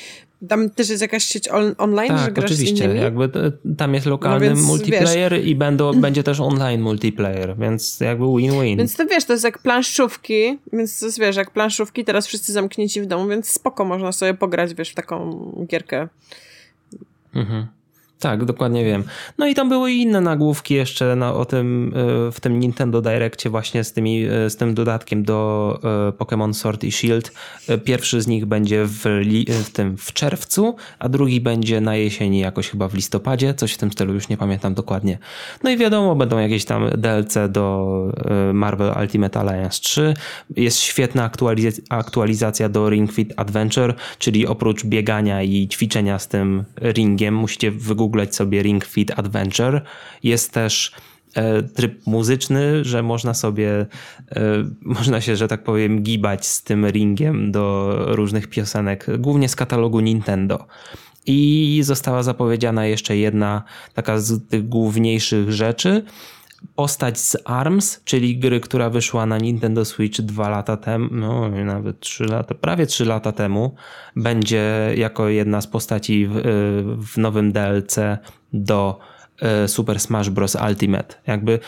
[0.49, 2.75] tam też jest jakaś sieć on online, tak, że grasz oczywiście.
[2.75, 2.99] z innymi?
[2.99, 3.31] Jakby
[3.77, 8.25] tam jest lokalny no więc, multiplayer wiesz, i będą, będzie też online multiplayer, więc jakby
[8.25, 8.77] win-win.
[8.77, 12.53] Więc to wiesz, to jest jak planszówki, więc to jest, wiesz, jak planszówki, teraz wszyscy
[12.53, 16.07] zamknięci w domu, więc spoko można sobie pograć, wiesz, w taką gierkę.
[17.35, 17.67] Mhm.
[18.19, 19.03] Tak, dokładnie wiem.
[19.37, 21.93] No i tam były inne nagłówki jeszcze na, o tym,
[22.27, 26.53] e, w tym Nintendo Directie właśnie z, tymi, e, z tym dodatkiem do e, Pokémon
[26.53, 27.31] Sword i Shield.
[27.85, 29.03] Pierwszy z nich będzie w,
[29.47, 33.77] w tym w czerwcu, a drugi będzie na jesieni jakoś chyba w listopadzie, coś w
[33.77, 35.17] tym stylu, już nie pamiętam dokładnie.
[35.63, 37.87] No i wiadomo, będą jakieś tam DLC do
[38.53, 40.13] Marvel Ultimate Alliance 3.
[40.55, 41.31] Jest świetna
[41.89, 48.06] aktualizacja, do Ring Fit Adventure, czyli oprócz biegania i ćwiczenia z tym ringiem musicie wygooglać
[48.07, 49.81] wygooglać sobie Ring Fit Adventure.
[50.23, 50.91] Jest też
[51.35, 53.85] e, tryb muzyczny, że można sobie,
[54.31, 59.55] e, można się, że tak powiem, gibać z tym ringiem do różnych piosenek, głównie z
[59.55, 60.67] katalogu Nintendo.
[61.25, 66.03] I została zapowiedziana jeszcze jedna taka z tych główniejszych rzeczy,
[66.75, 71.99] postać z ARMS, czyli gry, która wyszła na Nintendo Switch dwa lata temu, no nawet
[71.99, 73.75] trzy lata, prawie trzy lata temu,
[74.15, 76.41] będzie jako jedna z postaci w,
[77.13, 77.95] w nowym DLC
[78.53, 78.99] do
[79.41, 80.57] e, Super Smash Bros.
[80.69, 81.15] Ultimate.
[81.27, 81.59] Jakby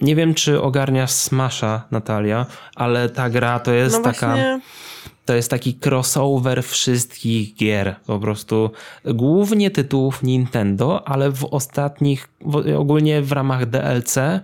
[0.00, 4.26] nie wiem, czy ogarniasz Smasha, Natalia, ale ta gra to jest no taka.
[4.26, 4.60] Właśnie
[5.24, 7.96] to jest taki crossover wszystkich gier.
[8.06, 8.70] Po prostu
[9.04, 12.28] głównie tytułów Nintendo, ale w ostatnich,
[12.78, 14.42] ogólnie w ramach DLC e,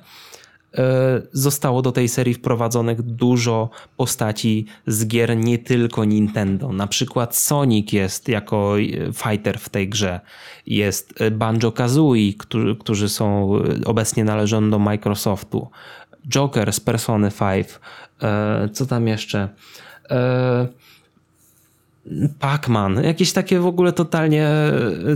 [1.33, 6.73] zostało do tej serii wprowadzonych dużo postaci z gier nie tylko Nintendo.
[6.73, 8.75] Na przykład Sonic jest jako
[9.15, 10.21] fighter w tej grze.
[10.67, 13.53] Jest Banjo-Kazooie, którzy, którzy są
[13.85, 15.71] obecnie należą do Microsoftu.
[16.29, 17.69] Joker z Persony 5.
[18.23, 19.49] E, co tam jeszcze?
[20.11, 20.67] E,
[22.41, 24.49] Pac-Man, jakieś takie w ogóle totalnie,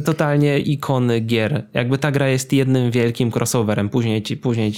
[0.04, 1.64] totalnie ikony gier.
[1.74, 3.88] Jakby ta gra jest jednym wielkim crossoverem.
[3.88, 4.72] Później ci, później,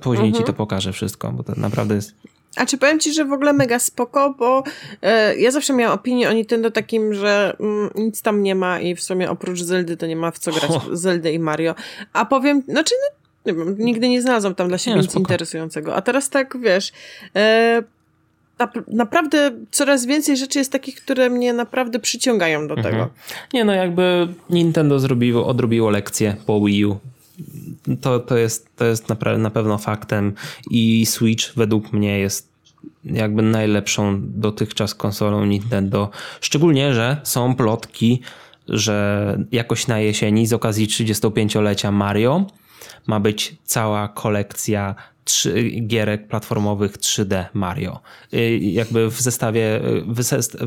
[0.00, 0.34] później mhm.
[0.34, 2.14] ci to pokażę wszystko, bo to naprawdę jest
[2.56, 4.62] a czy powiem ci, że w ogóle mega spoko, bo
[5.02, 8.94] e, ja zawsze miałam opinię o Nintendo takim, że mm, nic tam nie ma i
[8.94, 10.86] w sumie oprócz Zeldy to nie ma w co grać, oh.
[10.92, 11.74] Zeldy i Mario.
[12.12, 15.22] A powiem, znaczy no, nie wiem, nigdy nie znalazłam tam dla siebie nie, nic spoko.
[15.22, 15.94] interesującego.
[15.94, 16.92] A teraz tak, wiesz,
[17.36, 17.82] e,
[18.88, 22.94] naprawdę coraz więcej rzeczy jest takich, które mnie naprawdę przyciągają do mhm.
[22.94, 23.08] tego.
[23.52, 26.98] Nie no, jakby Nintendo zrobiło, odrobiło lekcję po Wii U.
[28.00, 30.34] To, to jest, to jest na, na pewno faktem
[30.70, 32.48] i Switch według mnie jest
[33.04, 36.10] jakby najlepszą dotychczas konsolą Nintendo.
[36.40, 38.20] Szczególnie, że są plotki,
[38.68, 42.46] że jakoś na jesieni z okazji 35-lecia Mario
[43.06, 44.94] ma być cała kolekcja
[45.86, 48.00] gierek platformowych 3D Mario.
[48.34, 49.80] Y, jakby w zestawie,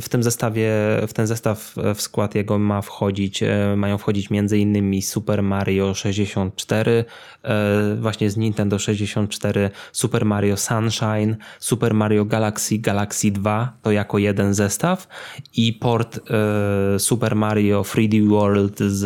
[0.02, 0.71] w tym zestawie,
[1.08, 5.93] w ten zestaw w skład jego ma wchodzić, e, mają wchodzić między innymi Super Mario
[5.93, 7.06] 64,
[7.43, 14.17] e, właśnie z Nintendo 64, Super Mario Sunshine, Super Mario Galaxy, Galaxy 2, to jako
[14.17, 15.08] jeden zestaw
[15.56, 19.06] i port e, Super Mario 3D World z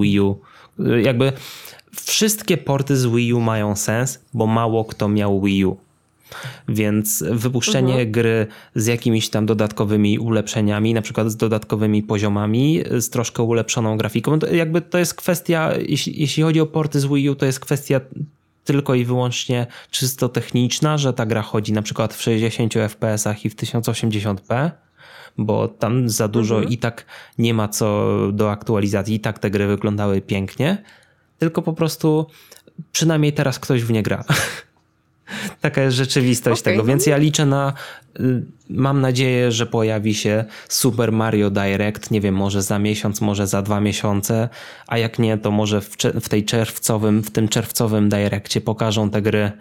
[0.00, 0.40] Wii U.
[1.02, 1.32] Jakby
[2.00, 5.76] wszystkie porty z Wii U mają sens, bo mało kto miał Wii U.
[6.68, 8.12] Więc wypuszczenie mhm.
[8.12, 14.38] gry z jakimiś tam dodatkowymi ulepszeniami, na przykład z dodatkowymi poziomami, z troszkę ulepszoną grafiką,
[14.38, 17.60] to jakby to jest kwestia, jeśli, jeśli chodzi o porty z Wii U, to jest
[17.60, 18.00] kwestia
[18.64, 23.50] tylko i wyłącznie czysto techniczna, że ta gra chodzi na przykład w 60 fps i
[23.50, 24.70] w 1080p,
[25.38, 26.72] bo tam za dużo mhm.
[26.72, 27.06] i tak
[27.38, 30.82] nie ma co do aktualizacji, i tak te gry wyglądały pięknie
[31.38, 32.26] tylko po prostu
[32.92, 34.24] przynajmniej teraz ktoś w nie gra.
[35.60, 36.72] Taka jest rzeczywistość okay.
[36.72, 37.72] tego, więc ja liczę na.
[38.20, 43.46] Y, mam nadzieję, że pojawi się Super Mario Direct, nie wiem, może za miesiąc, może
[43.46, 44.48] za dwa miesiące,
[44.86, 49.22] a jak nie, to może w, w tej czerwcowym, w tym czerwcowym Direccie pokażą te
[49.22, 49.52] gry.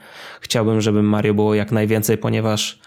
[0.41, 2.79] Chciałbym, żeby Mario było jak najwięcej, ponieważ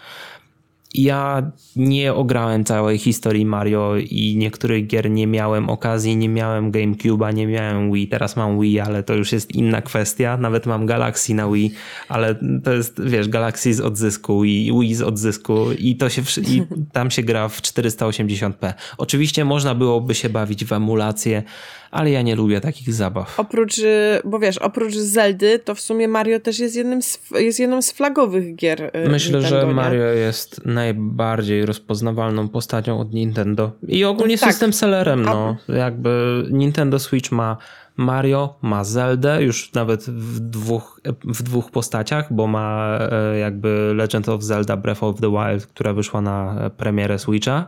[0.94, 7.34] ja nie ograłem całej historii Mario i niektórych gier nie miałem okazji, nie miałem GameCube'a,
[7.34, 10.36] nie miałem Wii, teraz mam Wii, ale to już jest inna kwestia.
[10.36, 11.72] Nawet mam Galaxy na Wii,
[12.08, 16.62] ale to jest, wiesz, Galaxy z odzysku i Wii z odzysku i to się, i
[16.92, 18.72] tam się gra w 480p.
[18.98, 21.42] Oczywiście można byłoby się bawić w emulację,
[21.90, 23.40] ale ja nie lubię takich zabaw.
[23.40, 27.60] Oprócz, y, bo wiesz, oprócz Zeldy, to w sumie Mario też jest, jednym z, jest
[27.60, 28.82] jedną z flagowych gier.
[28.82, 33.72] Y, Myślę, Nintendo, że Mario jest najbardziej rozpoznawalną postacią od Nintendo.
[33.88, 34.50] I ogólnie tak.
[34.52, 35.56] system sellerem, no.
[35.68, 37.56] Jakby Nintendo Switch ma
[37.98, 44.28] Mario ma Zeldę już nawet w dwóch, w dwóch postaciach, bo ma e, jakby Legend
[44.28, 47.66] of Zelda Breath of the Wild, która wyszła na premierę Switcha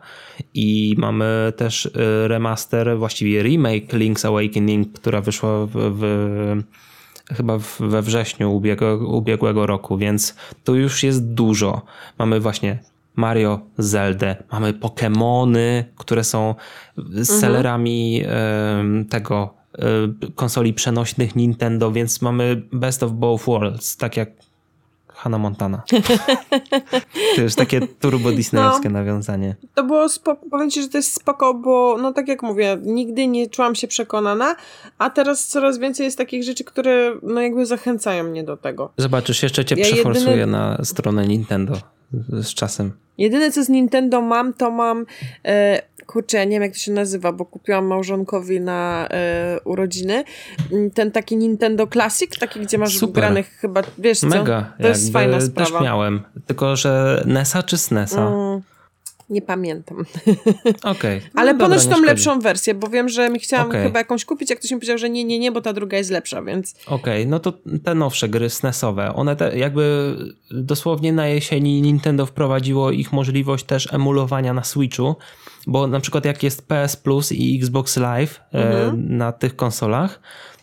[0.55, 1.91] i mamy też e,
[2.29, 6.05] remaster, właściwie remake Link's Awakening, która wyszła w, w
[7.37, 11.83] chyba we wrześniu ubiegłego, ubiegłego roku, więc to już jest dużo.
[12.19, 12.79] Mamy właśnie
[13.17, 16.55] Mario, Zeldę, mamy Pokémony, które są
[16.99, 17.25] mhm.
[17.25, 18.23] sellerami
[19.09, 19.60] tego
[20.35, 24.31] konsoli przenośnych Nintendo, więc mamy best of both worlds, tak jak
[25.21, 25.83] Hannah Montana.
[27.37, 29.57] to już takie turbo disneyowskie no, nawiązanie.
[29.75, 33.27] To było spoko, powiem ci, że to jest spoko, bo no tak jak mówię, nigdy
[33.27, 34.57] nie czułam się przekonana,
[34.99, 38.93] a teraz coraz więcej jest takich rzeczy, które no jakby zachęcają mnie do tego.
[38.97, 40.53] Zobaczysz, jeszcze cię ja przeforsuję jedyny...
[40.53, 41.75] na stronę Nintendo
[42.31, 42.93] z czasem.
[43.19, 45.07] Jedyne co z Nintendo mam, to mam
[45.45, 50.25] e, kurczę, ja nie wiem jak to się nazywa, bo kupiłam małżonkowi na e, urodziny
[50.73, 53.23] mm, ten taki Nintendo Classic, taki gdzie masz Super.
[53.23, 54.27] granych chyba, wiesz co?
[54.27, 55.71] Mega, to jest fajna sprawa.
[55.71, 58.29] Też miałem, tylko że NESa czy SNESa?
[58.29, 58.61] Mm.
[59.31, 59.97] Nie pamiętam.
[60.83, 61.19] Okej.
[61.19, 61.21] Okay.
[61.35, 63.83] No Ale dobra, ponoć tą lepszą wersję, bo wiem, że mi chciałam okay.
[63.83, 66.11] chyba jakąś kupić, jak ktoś mi powiedział, że nie, nie, nie, bo ta druga jest
[66.11, 66.75] lepsza, więc...
[66.87, 67.27] Okej, okay.
[67.27, 67.53] no to
[67.85, 70.17] te nowsze gry SNESowe, one te, jakby
[70.51, 75.17] dosłownie na jesieni Nintendo wprowadziło ich możliwość też emulowania na Switchu,
[75.67, 79.17] bo na przykład jak jest PS Plus i Xbox Live e, mhm.
[79.17, 80.21] na tych konsolach,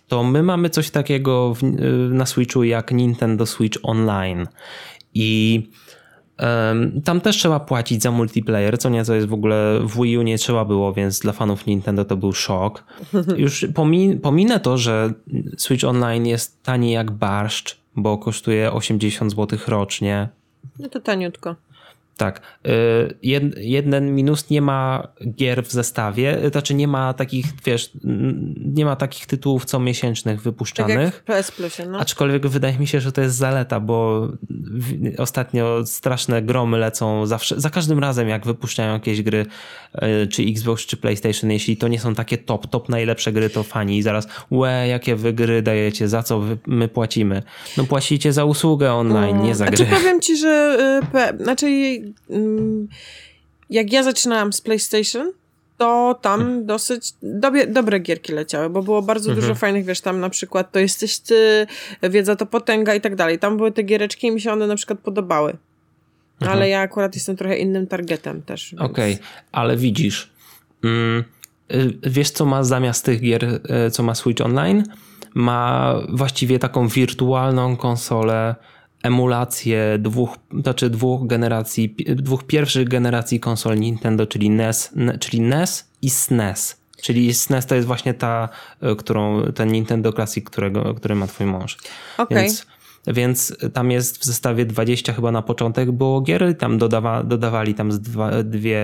[0.08, 1.68] to my mamy coś takiego w, e,
[2.10, 4.48] na Switchu jak Nintendo Switch Online
[5.14, 5.62] i
[7.04, 10.38] tam też trzeba płacić za multiplayer, co nieco jest w ogóle w Wii U nie
[10.38, 12.84] trzeba było, więc dla fanów Nintendo to był szok.
[13.38, 15.14] Już pomin pominę to, że
[15.58, 20.30] Switch Online jest tani jak barszcz, bo kosztuje 80 zł rocznie.
[20.80, 21.56] No to taniutko.
[22.18, 22.42] Tak.
[22.68, 23.18] Y,
[23.58, 27.92] jeden minus nie ma gier w zestawie, y, znaczy nie ma takich, wiesz,
[28.66, 31.16] nie ma takich tytułów co miesięcznych wypuszczanych.
[31.16, 32.00] Tak PS Plusie, no.
[32.00, 34.28] Aczkolwiek wydaje mi się, że to jest zaleta, bo
[35.18, 39.46] ostatnio straszne gromy lecą zawsze, za każdym razem jak wypuszczają jakieś gry,
[40.24, 43.64] y, czy Xbox, czy PlayStation, jeśli to nie są takie top, top najlepsze gry, to
[43.64, 47.44] fani i zaraz, łe, jakie wy gry dajecie, za co wy, my płacimy?
[47.78, 49.78] No płacicie za usługę online, nie za gry.
[49.78, 50.78] Znaczy powiem ci, że,
[51.40, 51.68] znaczy
[52.07, 52.07] Mm,
[53.70, 55.32] jak ja zaczynałam z PlayStation,
[55.78, 56.66] to tam hmm.
[56.66, 59.42] dosyć dobie, dobre gierki leciały, bo było bardzo mhm.
[59.42, 61.68] dużo fajnych, wiesz, tam na przykład to jesteś ty,
[62.04, 63.40] wiedza to potęga i tak dalej.
[63.40, 65.58] Tam były te giereczki i mi się one na przykład podobały.
[66.42, 66.58] Mhm.
[66.58, 68.72] Ale ja akurat jestem trochę innym targetem też.
[68.72, 68.82] Więc...
[68.82, 69.26] Okej, okay.
[69.52, 70.32] ale widzisz,
[70.84, 71.24] mm,
[71.74, 73.44] y, wiesz co ma zamiast tych gier,
[73.88, 74.84] y, co ma Switch Online?
[75.34, 78.56] Ma właściwie taką wirtualną konsolę
[79.04, 86.10] emulację dwóch, znaczy dwóch generacji, dwóch pierwszych generacji konsol Nintendo, czyli NES, czyli NES i
[86.10, 86.78] SNES.
[87.02, 88.50] Czyli SNES to jest właśnie ta,
[88.82, 91.78] e, którą, ten Nintendo Classic, którego, który ma twój mąż.
[92.18, 92.42] Okay.
[92.42, 92.66] Więc
[93.08, 97.92] więc tam jest w zestawie 20 chyba na początek było gier, tam dodawa, dodawali tam
[97.92, 98.82] z dwa, dwie,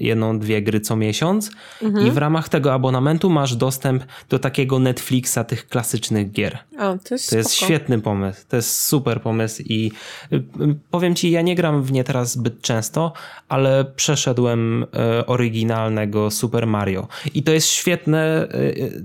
[0.00, 1.50] jedną, dwie gry co miesiąc
[1.82, 2.06] mhm.
[2.06, 6.58] i w ramach tego abonamentu masz dostęp do takiego Netflixa tych klasycznych gier.
[6.78, 9.92] O, to jest, to jest świetny pomysł, to jest super pomysł i
[10.32, 10.42] y, y,
[10.90, 13.12] powiem ci, ja nie gram w nie teraz zbyt często,
[13.48, 14.86] ale przeszedłem y,
[15.26, 18.48] oryginalnego Super Mario i to jest świetne,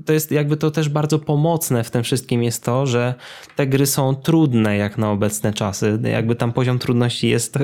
[0.06, 3.14] to jest jakby to też bardzo pomocne w tym wszystkim jest to, że
[3.56, 6.00] te gry są trudne trudne jak na obecne czasy.
[6.04, 7.58] Jakby tam poziom trudności jest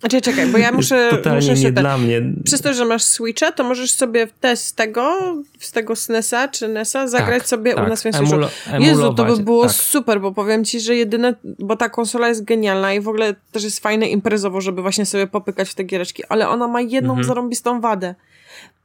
[0.00, 1.08] Znaczy, czekaj, bo ja muszę.
[1.10, 2.22] Totalnie muszę nie dla mnie.
[2.44, 5.18] Przez to, że masz Switcha, to możesz sobie test z tego,
[5.58, 7.86] z tego SNESa czy NESa zagrać tak, sobie tak.
[7.86, 9.72] u nas w Emulo, Jezu, to by było tak.
[9.72, 13.64] super, bo powiem ci, że jedyne, bo ta konsola jest genialna i w ogóle też
[13.64, 17.24] jest fajne imprezowo, żeby właśnie sobie popykać w te giereczki, ale ona ma jedną mhm.
[17.24, 18.14] zarąbistą wadę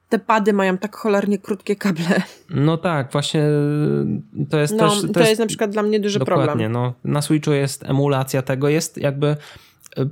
[0.10, 2.22] te pady mają tak cholernie krótkie kable.
[2.50, 3.44] No tak, właśnie
[4.50, 5.02] to jest no, też...
[5.02, 6.72] To, to jest, jest na przykład dla mnie duży dokładnie, problem.
[6.72, 9.36] No, na Switchu jest emulacja tego, jest jakby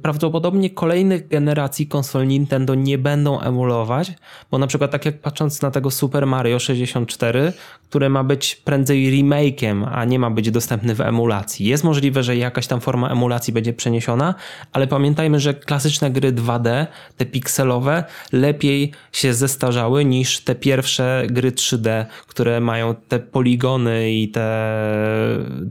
[0.01, 4.11] prawdopodobnie kolejnych generacji konsol Nintendo nie będą emulować,
[4.51, 7.53] bo na przykład tak jak patrząc na tego Super Mario 64,
[7.89, 11.65] które ma być prędzej remake'iem, a nie ma być dostępny w emulacji.
[11.65, 14.35] Jest możliwe, że jakaś tam forma emulacji będzie przeniesiona,
[14.73, 16.85] ale pamiętajmy, że klasyczne gry 2D,
[17.17, 24.29] te pikselowe, lepiej się zestarzały niż te pierwsze gry 3D, które mają te poligony i
[24.29, 24.77] te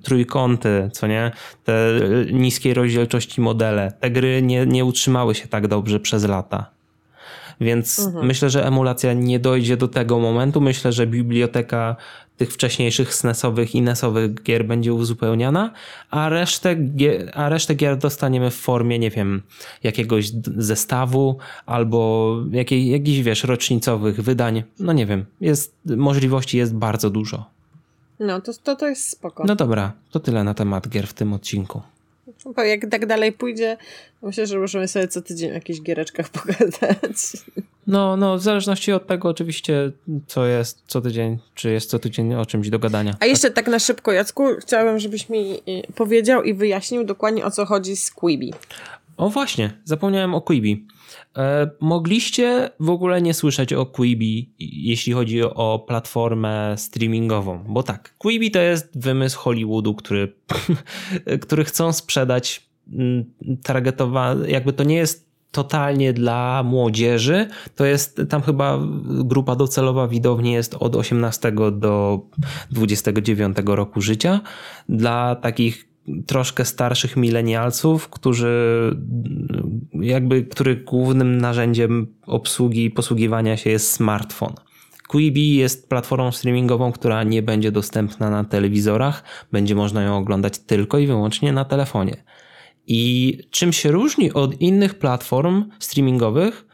[0.03, 1.33] trójkąty, co nie?
[1.65, 1.75] Te
[2.33, 6.71] niskiej rozdzielczości modele te gry nie, nie utrzymały się tak dobrze przez lata.
[7.61, 8.27] Więc mhm.
[8.27, 10.61] myślę, że emulacja nie dojdzie do tego momentu.
[10.61, 11.97] Myślę, że biblioteka
[12.37, 15.73] tych wcześniejszych SNESowych i NESowych gier będzie uzupełniana,
[16.11, 19.43] a resztę, gier, a resztę gier dostaniemy w formie, nie wiem,
[19.83, 24.63] jakiegoś zestawu albo jakiej, jakichś, wiesz, rocznicowych wydań.
[24.79, 27.45] No nie wiem, jest, możliwości jest bardzo dużo.
[28.21, 29.45] No, to, to, to jest spoko.
[29.47, 31.83] No dobra, to tyle na temat gier w tym odcinku.
[32.55, 33.77] Bo jak tak dalej pójdzie,
[34.23, 37.17] myślę, że możemy sobie co tydzień o jakichś giereczkach pogadać.
[37.87, 39.93] No, no, w zależności od tego oczywiście,
[40.27, 43.17] co jest co tydzień, czy jest co tydzień o czymś do gadania.
[43.21, 47.51] A jeszcze tak na szybko, Jacku, chciałabym, żebyś mi y, powiedział i wyjaśnił dokładnie o
[47.51, 48.55] co chodzi z Quibi.
[49.17, 50.87] O właśnie, zapomniałem o Quibi.
[51.37, 58.15] E, mogliście w ogóle nie słyszeć o Quibi, jeśli chodzi o platformę streamingową, bo tak,
[58.19, 60.33] Quibi to jest wymysł Hollywoodu, który,
[61.43, 63.25] który chcą sprzedać mm,
[63.63, 67.49] targetowane, jakby to nie jest totalnie dla młodzieży.
[67.77, 72.21] To jest tam chyba grupa docelowa widowni jest od 18 do
[72.71, 74.41] 29 roku życia.
[74.89, 75.89] Dla takich
[76.27, 78.97] troszkę starszych milenialców, którzy
[79.93, 84.55] jakby, których głównym narzędziem obsługi i posługiwania się jest smartfon.
[85.09, 90.99] Quibi jest platformą streamingową, która nie będzie dostępna na telewizorach, będzie można ją oglądać tylko
[90.99, 92.25] i wyłącznie na telefonie.
[92.87, 96.67] I czym się różni od innych platform streamingowych,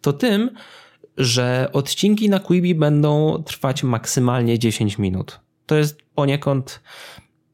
[0.00, 0.50] to tym,
[1.16, 5.40] że odcinki na Quibi będą trwać maksymalnie 10 minut.
[5.66, 6.80] To jest poniekąd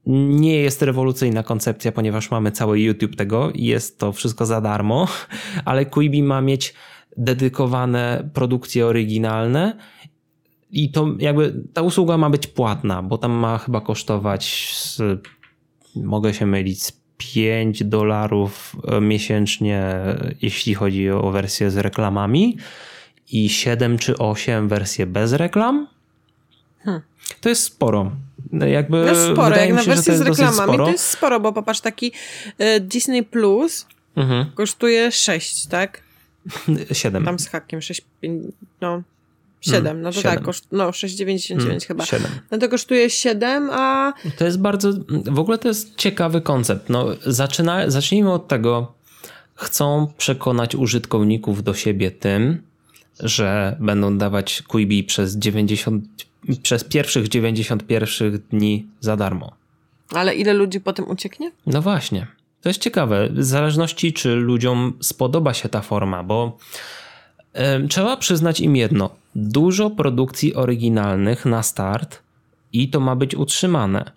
[0.07, 5.09] nie jest rewolucyjna koncepcja, ponieważ mamy cały YouTube tego i jest to wszystko za darmo,
[5.65, 6.75] ale Quibi ma mieć
[7.17, 9.77] dedykowane produkcje oryginalne
[10.71, 15.03] i to jakby ta usługa ma być płatna, bo tam ma chyba kosztować z,
[15.97, 19.95] mogę się mylić z 5 dolarów miesięcznie,
[20.43, 22.57] jeśli chodzi o wersję z reklamami
[23.31, 25.87] i 7 czy 8 wersje bez reklam.
[26.85, 27.03] Hmm.
[27.41, 28.11] To jest sporo.
[28.53, 32.13] No jakby no sporo, jak na wersję z reklamami to jest sporo, bo popatrz, taki
[32.61, 34.47] y, Disney Plus mhm.
[34.55, 36.03] kosztuje 6, tak?
[36.93, 37.25] 7.
[37.25, 38.43] Tam z hakiem 6, 5,
[38.81, 39.03] no
[39.61, 40.35] 7, hmm, no to 7.
[40.35, 42.07] tak, koszt, no 6,99 hmm, chyba.
[42.07, 42.31] 7.
[42.51, 44.13] No to kosztuje 7, a...
[44.39, 44.93] To jest bardzo,
[45.25, 46.89] w ogóle to jest ciekawy koncept.
[46.89, 48.93] No zaczyna, zacznijmy od tego,
[49.55, 52.63] chcą przekonać użytkowników do siebie tym,
[53.21, 56.05] że będą dawać Quibi przez 90
[56.63, 59.53] przez pierwszych 91 dni za darmo.
[60.11, 61.51] Ale ile ludzi potem ucieknie?
[61.67, 62.27] No właśnie.
[62.61, 63.29] To jest ciekawe.
[63.33, 66.59] W zależności, czy ludziom spodoba się ta forma, bo
[67.85, 69.11] y, trzeba przyznać im jedno.
[69.35, 72.23] Dużo produkcji oryginalnych na start
[72.73, 74.13] i to ma być utrzymane.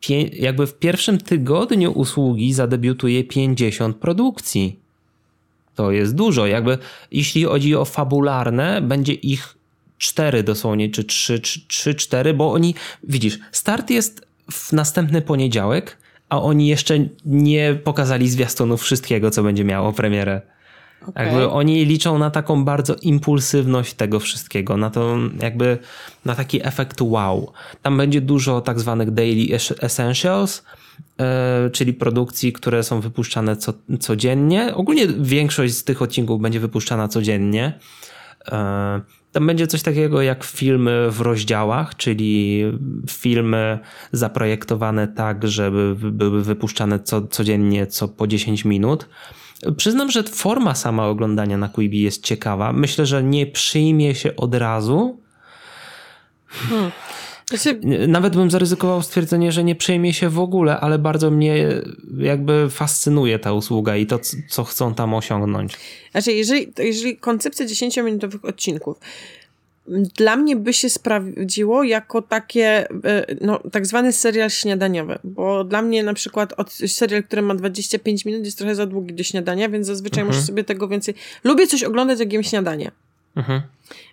[0.00, 4.80] Pie jakby w pierwszym tygodniu usługi zadebiutuje 50 produkcji.
[5.74, 6.46] To jest dużo.
[6.46, 6.78] Jakby
[7.12, 9.55] jeśli chodzi o fabularne, będzie ich
[9.98, 12.74] cztery dosłownie, czy trzy, trzy, cztery, bo oni,
[13.04, 15.96] widzisz, start jest w następny poniedziałek,
[16.28, 16.94] a oni jeszcze
[17.24, 20.40] nie pokazali zwiastunów wszystkiego, co będzie miało premierę.
[21.06, 21.24] Okay.
[21.26, 25.78] Jakby oni liczą na taką bardzo impulsywność tego wszystkiego, na to jakby
[26.24, 27.52] na taki efekt wow.
[27.82, 30.62] Tam będzie dużo tak zwanych daily essentials,
[31.18, 31.24] yy,
[31.70, 34.74] czyli produkcji, które są wypuszczane co, codziennie.
[34.74, 37.78] Ogólnie większość z tych odcinków będzie wypuszczana codziennie.
[39.36, 42.62] Tam będzie coś takiego jak filmy w rozdziałach, czyli
[43.10, 43.78] filmy
[44.12, 49.08] zaprojektowane tak, żeby były wypuszczane co, codziennie, co po 10 minut.
[49.76, 52.72] Przyznam, że forma sama oglądania na Quibi jest ciekawa.
[52.72, 55.20] Myślę, że nie przyjmie się od razu.
[56.46, 56.90] Hmm.
[57.50, 57.80] Znaczy...
[58.08, 61.68] Nawet bym zaryzykował stwierdzenie, że nie przyjmie się w ogóle, ale bardzo mnie
[62.18, 65.76] jakby fascynuje ta usługa i to, co chcą tam osiągnąć.
[66.10, 68.96] Znaczy, jeżeli, jeżeli koncepcja 10-minutowych odcinków
[69.88, 75.82] dla mnie by się sprawdziło jako takie, e, no, tak zwany serial śniadaniowy, bo dla
[75.82, 79.68] mnie na przykład od, serial, który ma 25 minut jest trochę za długi do śniadania,
[79.68, 80.36] więc zazwyczaj mhm.
[80.36, 81.14] muszę sobie tego więcej...
[81.44, 82.90] Lubię coś oglądać, jak jem śniadanie.
[83.36, 83.62] Mhm.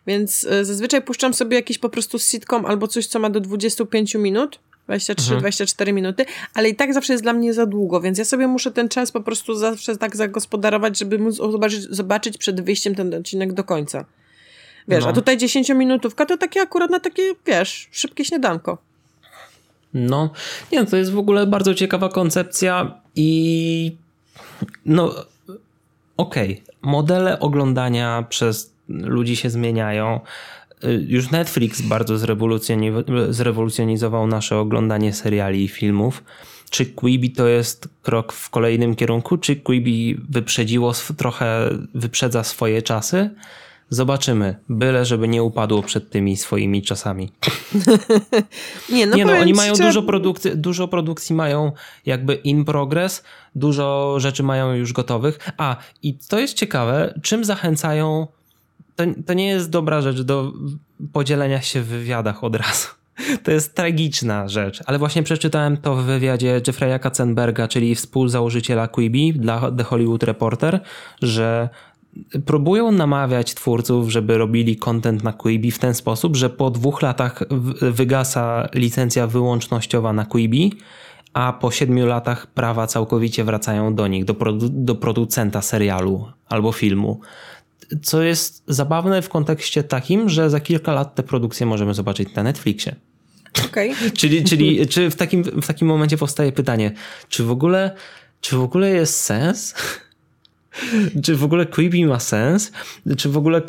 [0.08, 4.16] Więc y, zazwyczaj puszczam sobie jakiś po prostu sitcom albo coś, co ma do 25
[4.16, 5.96] minut, 23-24 mhm.
[5.96, 8.90] minuty, ale i tak zawsze jest dla mnie za długo, więc ja sobie muszę ten
[8.90, 13.64] czas po prostu zawsze tak zagospodarować, żeby móc zobaczyć, zobaczyć przed wyjściem ten odcinek do
[13.64, 14.06] końca.
[14.88, 15.10] Wiesz, no.
[15.10, 18.78] a tutaj 10-minutówka to takie akurat na takie, wiesz, szybkie śniadanko.
[19.94, 20.30] No,
[20.72, 23.96] nie, to jest w ogóle bardzo ciekawa koncepcja i
[24.86, 25.16] no
[26.18, 26.76] okej, okay.
[26.82, 30.20] modele oglądania przez ludzi się zmieniają.
[31.08, 32.18] Już Netflix bardzo
[33.30, 36.24] zrewolucjonizował nasze oglądanie seriali i filmów.
[36.70, 39.38] Czy Quibi to jest krok w kolejnym kierunku?
[39.38, 43.30] Czy Quibi wyprzedziło trochę, wyprzedza swoje czasy?
[43.90, 47.32] Zobaczymy, byle żeby nie upadło przed tymi swoimi czasami.
[48.90, 51.72] nie, no, nie no oni mają dużo produkcji, dużo produkcji mają
[52.06, 53.24] jakby in progress,
[53.56, 55.40] dużo rzeczy mają już gotowych.
[55.58, 58.28] A, i to jest ciekawe, czym zachęcają,
[58.96, 60.54] to, to nie jest dobra rzecz do
[61.14, 62.88] podzielenia się w wywiadach od razu.
[63.44, 69.34] To jest tragiczna rzecz, ale właśnie przeczytałem to w wywiadzie Jeffrey'a Katzenberga, czyli współzałożyciela Quibi
[69.34, 70.80] dla The Hollywood Reporter,
[71.22, 71.70] że
[72.46, 77.44] próbują namawiać twórców, żeby robili content na Quibi w ten sposób, że po dwóch latach
[77.82, 80.74] wygasa licencja wyłącznościowa na Quibi,
[81.34, 86.72] a po siedmiu latach prawa całkowicie wracają do nich, do, produ do producenta serialu albo
[86.72, 87.20] filmu.
[88.02, 92.44] Co jest zabawne w kontekście takim, że za kilka lat te produkcje możemy zobaczyć na
[92.44, 92.96] Netflixie.
[93.66, 93.90] Okay.
[94.18, 96.92] czyli czyli czy w, takim, w takim momencie powstaje pytanie,
[97.30, 97.96] czy w ogóle,
[98.42, 99.74] czy w ogóle jest sens
[101.24, 102.72] czy w ogóle Quibi ma sens?
[103.18, 103.62] Czy w ogóle,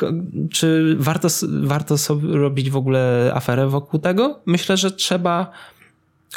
[0.51, 1.27] czy warto,
[1.61, 4.39] warto sobie robić w ogóle aferę wokół tego?
[4.45, 5.51] Myślę, że trzeba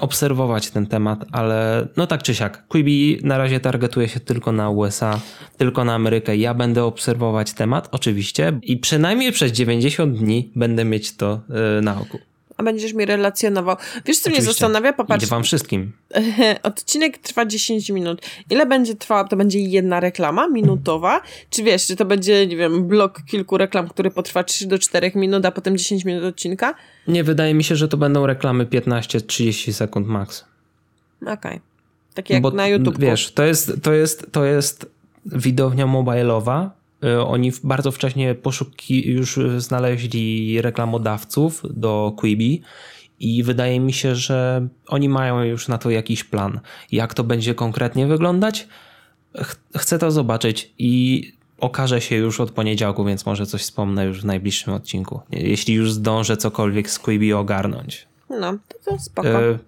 [0.00, 4.70] obserwować ten temat, ale no tak czy siak, Quibi na razie targetuje się tylko na
[4.70, 5.20] USA,
[5.56, 6.36] tylko na Amerykę.
[6.36, 12.00] Ja będę obserwować temat, oczywiście, i przynajmniej przez 90 dni będę mieć to yy, na
[12.00, 12.18] oku
[12.58, 13.76] a będziesz mi relacjonował.
[14.06, 14.92] Wiesz, co mnie zastanawia?
[14.92, 15.24] Popatrz.
[15.24, 15.92] Idę wam wszystkim.
[16.62, 18.22] Odcinek trwa 10 minut.
[18.50, 19.24] Ile będzie trwała?
[19.24, 21.20] To będzie jedna reklama minutowa?
[21.50, 25.12] Czy wiesz, czy to będzie, nie wiem, blok kilku reklam, który potrwa 3 do 4
[25.14, 26.74] minut, a potem 10 minut odcinka?
[27.08, 30.44] Nie, wydaje mi się, że to będą reklamy 15-30 sekund max.
[31.22, 31.34] Okej.
[31.34, 31.60] Okay.
[32.14, 32.98] Tak jak Bo, na YouTube.
[32.98, 34.86] Wiesz, to jest, to jest, to jest
[35.26, 36.77] widownia mobilowa,
[37.26, 42.62] oni bardzo wcześnie poszuki, już znaleźli reklamodawców do Quibi
[43.20, 46.60] i wydaje mi się, że oni mają już na to jakiś plan.
[46.92, 48.68] Jak to będzie konkretnie wyglądać?
[49.76, 51.22] Chcę to zobaczyć i
[51.60, 55.20] okaże się już od poniedziałku, więc może coś wspomnę już w najbliższym odcinku.
[55.30, 58.06] Jeśli już zdążę cokolwiek z Quibi ogarnąć.
[58.30, 59.28] No, to, to spoko.
[59.28, 59.58] E,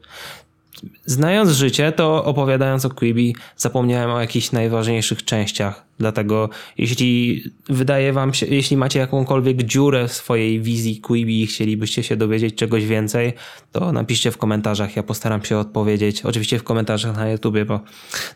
[1.07, 6.49] znając życie, to opowiadając o Quibi, zapomniałem o jakichś najważniejszych częściach Dlatego
[6.79, 12.17] jeśli wydaje wam się, jeśli macie jakąkolwiek dziurę w swojej wizji Quibi i chcielibyście się
[12.17, 13.33] dowiedzieć czegoś więcej,
[13.73, 16.23] to napiszcie w komentarzach, ja postaram się odpowiedzieć.
[16.23, 17.81] Oczywiście w komentarzach na YouTubie, bo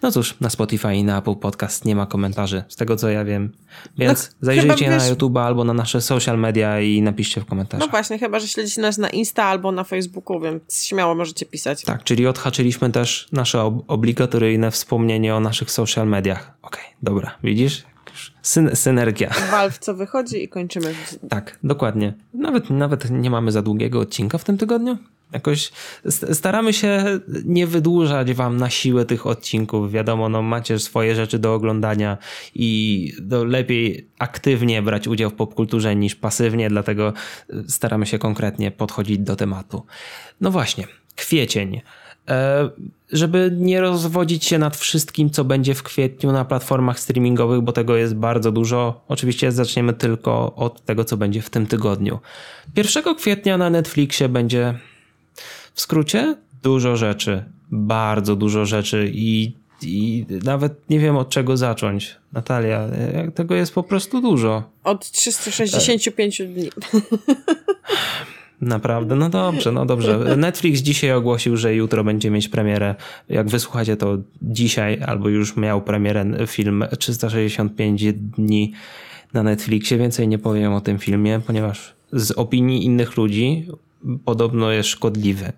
[0.03, 3.25] no cóż, na Spotify i na Apple Podcast nie ma komentarzy, z tego co ja
[3.25, 3.53] wiem.
[3.99, 5.03] Więc no, zajrzyjcie wiesz...
[5.03, 7.87] na YouTube albo na nasze social media i napiszcie w komentarzach.
[7.87, 11.83] No właśnie, chyba, że śledzicie nas na Insta albo na Facebooku, więc śmiało możecie pisać.
[11.83, 16.53] Tak, czyli odhaczyliśmy też nasze ob obligatoryjne wspomnienie o naszych social mediach.
[16.63, 17.85] Okej, okay, dobra, Widzisz?
[18.43, 19.31] Syn synergia.
[19.51, 20.95] Valve co wychodzi i kończymy.
[21.29, 22.15] Tak, dokładnie.
[22.35, 24.99] Nawet, nawet nie mamy za długiego odcinka w tym tygodniu.
[25.33, 25.73] Jakoś
[26.33, 29.93] staramy się nie wydłużać wam na siłę tych odcinków.
[29.93, 32.19] Wiadomo, no macie swoje rzeczy do oglądania
[32.55, 33.13] i
[33.47, 37.13] lepiej aktywnie brać udział w popkulturze niż pasywnie, dlatego
[37.69, 39.87] staramy się konkretnie podchodzić do tematu.
[40.41, 40.87] No właśnie,
[41.17, 41.81] kwiecień.
[42.29, 42.71] E,
[43.13, 47.97] żeby nie rozwodzić się nad wszystkim, co będzie w kwietniu na platformach streamingowych, bo tego
[47.97, 49.01] jest bardzo dużo.
[49.09, 52.19] Oczywiście zaczniemy tylko od tego, co będzie w tym tygodniu.
[52.77, 54.79] 1 kwietnia na Netflixie będzie
[55.75, 57.45] w skrócie dużo rzeczy.
[57.71, 59.53] Bardzo dużo rzeczy i,
[59.83, 62.17] i nawet nie wiem od czego zacząć.
[62.33, 62.89] Natalia,
[63.35, 64.63] tego jest po prostu dużo.
[64.85, 66.71] Od 365 dni.
[68.65, 69.17] Naprawdę?
[69.17, 70.37] No dobrze, no dobrze.
[70.37, 72.95] Netflix dzisiaj ogłosił, że jutro będzie mieć premierę.
[73.29, 78.73] Jak wysłuchacie, to dzisiaj albo już miał premierę film 365 dni
[79.33, 79.99] na Netflixie.
[79.99, 83.69] Więcej nie powiem o tym filmie, ponieważ z opinii innych ludzi
[84.25, 85.53] podobno jest szkodliwy.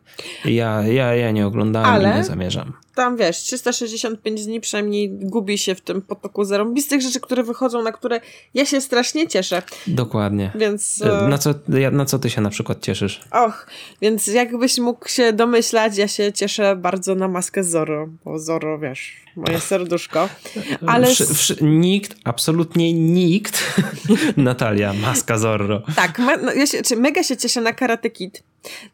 [0.44, 2.12] Ja, ja, ja nie oglądałem Ale...
[2.12, 7.20] i nie zamierzam tam wiesz, 365 dni przynajmniej gubi się w tym potoku zarąbistych rzeczy,
[7.20, 8.20] które wychodzą, na które
[8.55, 9.62] ja się strasznie cieszę.
[9.86, 10.53] Dokładnie.
[10.55, 11.03] Więc...
[11.03, 11.55] E, na co,
[11.92, 13.20] na co ty się na przykład cieszysz?
[13.30, 13.66] Och,
[14.03, 19.26] więc jakbyś mógł się domyślać, ja się cieszę bardzo na maskę Zoro, bo Zoro, wiesz,
[19.36, 20.28] moje serduszko.
[20.86, 21.07] Ale...
[21.07, 23.80] Wszy, wszy, nikt, absolutnie nikt,
[24.36, 25.82] Natalia, maska Zorro.
[25.97, 28.42] Tak, ma, no, ja się, czy mega się cieszę na Karate Kid,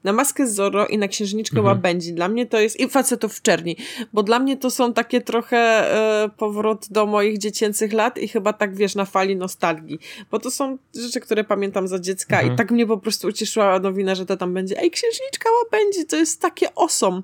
[0.04, 1.76] na maskę Zorro i na księżniczkę mhm.
[1.76, 2.12] Łabędzi.
[2.12, 3.76] Dla mnie to jest, i facetów w czerni,
[4.12, 8.52] bo dla mnie to są takie trochę e, powrót do moich dziecięcych lat i chyba
[8.52, 9.98] tak, wiesz, na fali nostalgii,
[10.30, 12.54] bo to są rzeczy, które pamiętam za dziecka mhm.
[12.54, 16.16] i tak mnie po prostu ucieszyła nowina, że to tam będzie, ej, księżniczka Łabędzi, to
[16.16, 17.22] jest takie osom.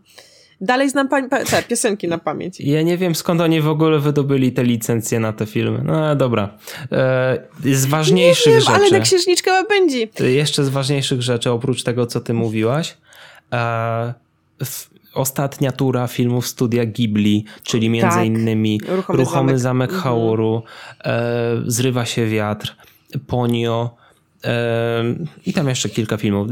[0.61, 2.61] Dalej znam te piosenki na pamięć.
[2.61, 5.83] Ja nie wiem skąd oni w ogóle wydobyli te licencje na te filmy.
[5.85, 6.59] No dobra.
[6.93, 8.73] E, z ważniejszych nie wiem, rzeczy.
[8.73, 10.09] ale na księżniczkę będzie.
[10.21, 12.97] Jeszcze z ważniejszych rzeczy, oprócz tego, co ty mówiłaś.
[13.53, 14.15] E,
[15.19, 18.27] ostatnia tura filmów studia Ghibli, czyli między tak.
[18.27, 20.03] innymi Ruchomy, Ruchomy Zamek, Zamek mhm.
[20.03, 20.63] Hauru,
[21.05, 22.77] e, Zrywa się wiatr,
[23.27, 23.97] Ponio,
[24.45, 25.05] e,
[25.47, 26.49] i tam jeszcze kilka filmów.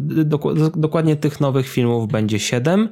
[0.76, 2.88] Dokładnie tych nowych filmów będzie siedem.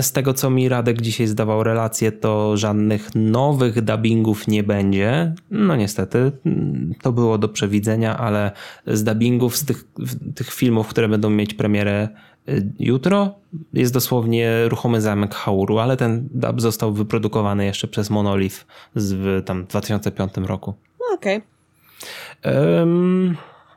[0.00, 5.34] Z tego, co mi Radek dzisiaj zdawał relację, to żadnych nowych dubbingów nie będzie.
[5.50, 6.32] No niestety,
[7.02, 8.50] to było do przewidzenia, ale
[8.86, 9.84] z dubbingów, z tych,
[10.34, 12.08] tych filmów, które będą mieć premierę
[12.78, 13.34] jutro,
[13.72, 19.66] jest dosłownie Ruchomy Zamek Hauru, ale ten dub został wyprodukowany jeszcze przez Monolith w tam
[19.66, 20.74] 2005 roku.
[21.14, 21.42] Okej.
[22.42, 22.78] Okay.
[22.78, 23.36] Um,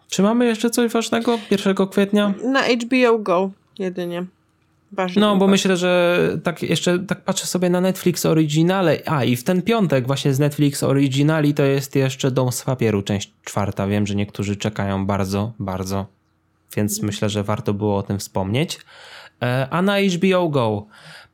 [0.09, 2.33] czy mamy jeszcze coś ważnego 1 kwietnia?
[2.43, 4.25] Na HBO Go jedynie.
[5.15, 8.99] No, bo myślę, że tak jeszcze tak patrzę sobie na Netflix Originale.
[9.05, 13.01] A i w ten piątek właśnie z Netflix Originali to jest jeszcze Dom z papieru,
[13.01, 13.87] część czwarta.
[13.87, 16.05] Wiem, że niektórzy czekają bardzo, bardzo,
[16.75, 18.79] więc myślę, że warto było o tym wspomnieć.
[19.41, 20.85] E, a na HBO Go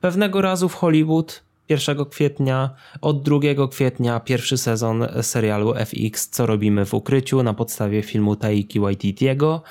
[0.01, 2.69] pewnego razu w Hollywood 1 kwietnia,
[3.01, 3.39] od 2
[3.71, 9.61] kwietnia pierwszy sezon serialu FX Co robimy w ukryciu na podstawie filmu Taiki Waititiego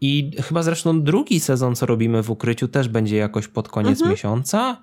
[0.00, 4.10] i chyba zresztą drugi sezon Co robimy w ukryciu też będzie jakoś pod koniec mhm.
[4.10, 4.82] miesiąca.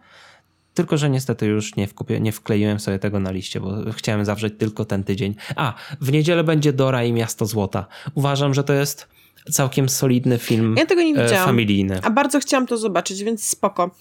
[0.74, 4.54] Tylko, że niestety już nie, wkupię, nie wkleiłem sobie tego na liście, bo chciałem zawrzeć
[4.58, 5.36] tylko ten tydzień.
[5.56, 7.86] A, w niedzielę będzie Dora i Miasto Złota.
[8.16, 9.08] Uważam, że to jest
[9.52, 12.00] całkiem solidny film ja tego nie e, widziałam, familijny.
[12.04, 13.92] A bardzo chciałam to zobaczyć, więc spoko.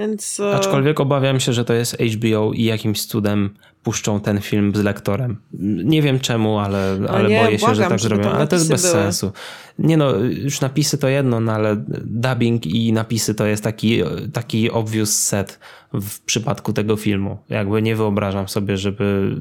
[0.00, 3.50] Więc, e, Aczkolwiek obawiam się, że to jest HBO i jakimś cudem
[3.82, 5.36] puszczą ten film z lektorem.
[5.84, 8.30] Nie wiem czemu, ale, ale nie, boję się, że tak zrobią.
[8.30, 8.92] Ale to jest bez były.
[8.92, 9.32] sensu.
[9.78, 14.70] Nie no, już napisy to jedno, no ale dubbing i napisy to jest taki, taki
[14.70, 15.58] obvious set
[15.92, 17.38] w przypadku tego filmu.
[17.48, 19.36] Jakby nie wyobrażam sobie, żeby,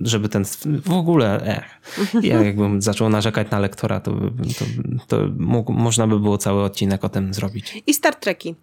[0.00, 0.44] żeby ten
[0.84, 1.64] w ogóle, eh,
[2.24, 4.12] ja jakbym zaczął narzekać na lektora, to,
[4.58, 4.64] to,
[5.08, 7.82] to mógł, można by było cały odcinek o tym zrobić.
[7.86, 8.54] I Star Treki.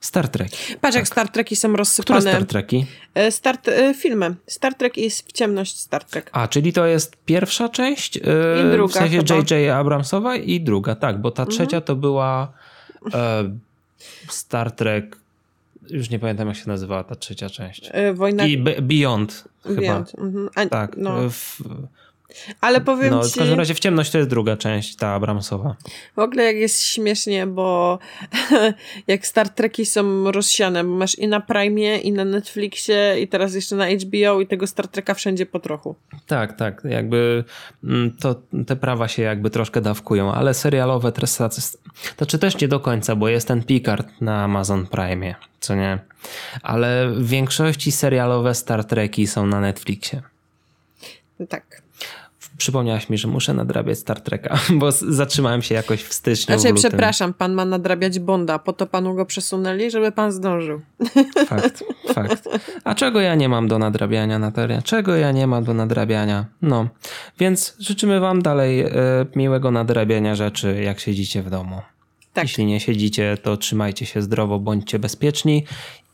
[0.00, 0.48] Star Trek.
[0.50, 0.94] Patrz, tak.
[0.94, 2.20] jak Star Treki są rozsypane.
[2.20, 2.86] Które Star Treki?
[3.14, 4.34] E, Star, e, filmy.
[4.46, 6.30] Star Trek jest w ciemność Star Trek.
[6.32, 8.16] A, czyli to jest pierwsza część?
[8.16, 8.22] Yy,
[8.66, 8.92] I druga.
[8.92, 9.70] W sensie J.J.
[9.76, 11.56] Abramsowa i druga, tak, bo ta mhm.
[11.56, 12.52] trzecia to była
[14.28, 15.16] Star Trek.
[15.90, 17.90] Już nie pamiętam, jak się nazywała ta trzecia część.
[18.14, 18.46] Wojna.
[18.46, 19.80] I Beyond, chyba.
[19.80, 20.12] Beyond.
[20.18, 20.48] Mhm.
[20.54, 20.96] A, tak.
[20.96, 21.30] No.
[21.30, 21.60] W,
[22.60, 23.32] ale powiem no, ci...
[23.32, 25.76] W każdym razie w ciemność to jest druga część, ta Abramsowa.
[26.16, 27.98] W ogóle jak jest śmiesznie, bo
[29.06, 33.54] jak Star Treki są rozsiane, bo masz i na Prime, i na Netflixie, i teraz
[33.54, 35.94] jeszcze na HBO i tego Star Treka wszędzie po trochu.
[36.26, 36.82] Tak, tak.
[36.84, 37.44] Jakby
[37.84, 41.26] mm, to, te prawa się jakby troszkę dawkują, ale serialowe to
[42.16, 45.98] znaczy też nie do końca, bo jest ten Picard na Amazon Prime, co nie?
[46.62, 50.22] Ale w większości serialowe Star Treki są na Netflixie.
[51.48, 51.87] Tak
[52.58, 56.58] przypomniałaś mi, że muszę nadrabiać Star Treka, bo zatrzymałem się jakoś w styczniu.
[56.58, 60.80] Znaczy, w przepraszam, pan ma nadrabiać Bonda, po to panu go przesunęli, żeby pan zdążył.
[61.48, 61.84] Fakt,
[62.14, 62.48] fakt.
[62.84, 64.82] A czego ja nie mam do nadrabiania, Natalia?
[64.82, 66.46] Czego ja nie mam do nadrabiania?
[66.62, 66.88] No,
[67.38, 68.90] więc życzymy wam dalej e,
[69.36, 71.80] miłego nadrabiania rzeczy, jak siedzicie w domu.
[72.32, 72.44] Tak.
[72.44, 75.64] Jeśli nie siedzicie, to trzymajcie się zdrowo, bądźcie bezpieczni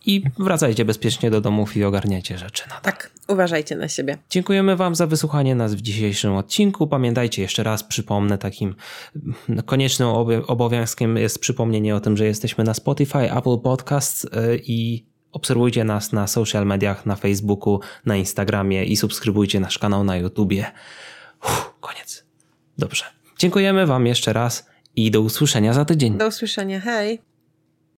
[0.06, 2.62] i wracajcie bezpiecznie do domów i ogarniajcie rzeczy.
[2.68, 2.82] Nadal.
[2.82, 4.18] Tak, uważajcie na siebie.
[4.30, 6.86] Dziękujemy Wam za wysłuchanie nas w dzisiejszym odcinku.
[6.86, 8.74] Pamiętajcie, jeszcze raz przypomnę, takim
[9.48, 10.08] no, koniecznym
[10.46, 14.28] obowiązkiem jest przypomnienie o tym, że jesteśmy na Spotify, Apple Podcasts y,
[14.66, 20.16] i obserwujcie nas na social mediach, na Facebooku, na Instagramie i subskrybujcie nasz kanał na
[20.16, 20.66] YouTubie.
[21.44, 22.24] Uff, koniec.
[22.78, 23.04] Dobrze.
[23.38, 26.18] Dziękujemy Wam jeszcze raz i do usłyszenia za tydzień.
[26.18, 26.80] Do usłyszenia.
[26.80, 27.33] Hej.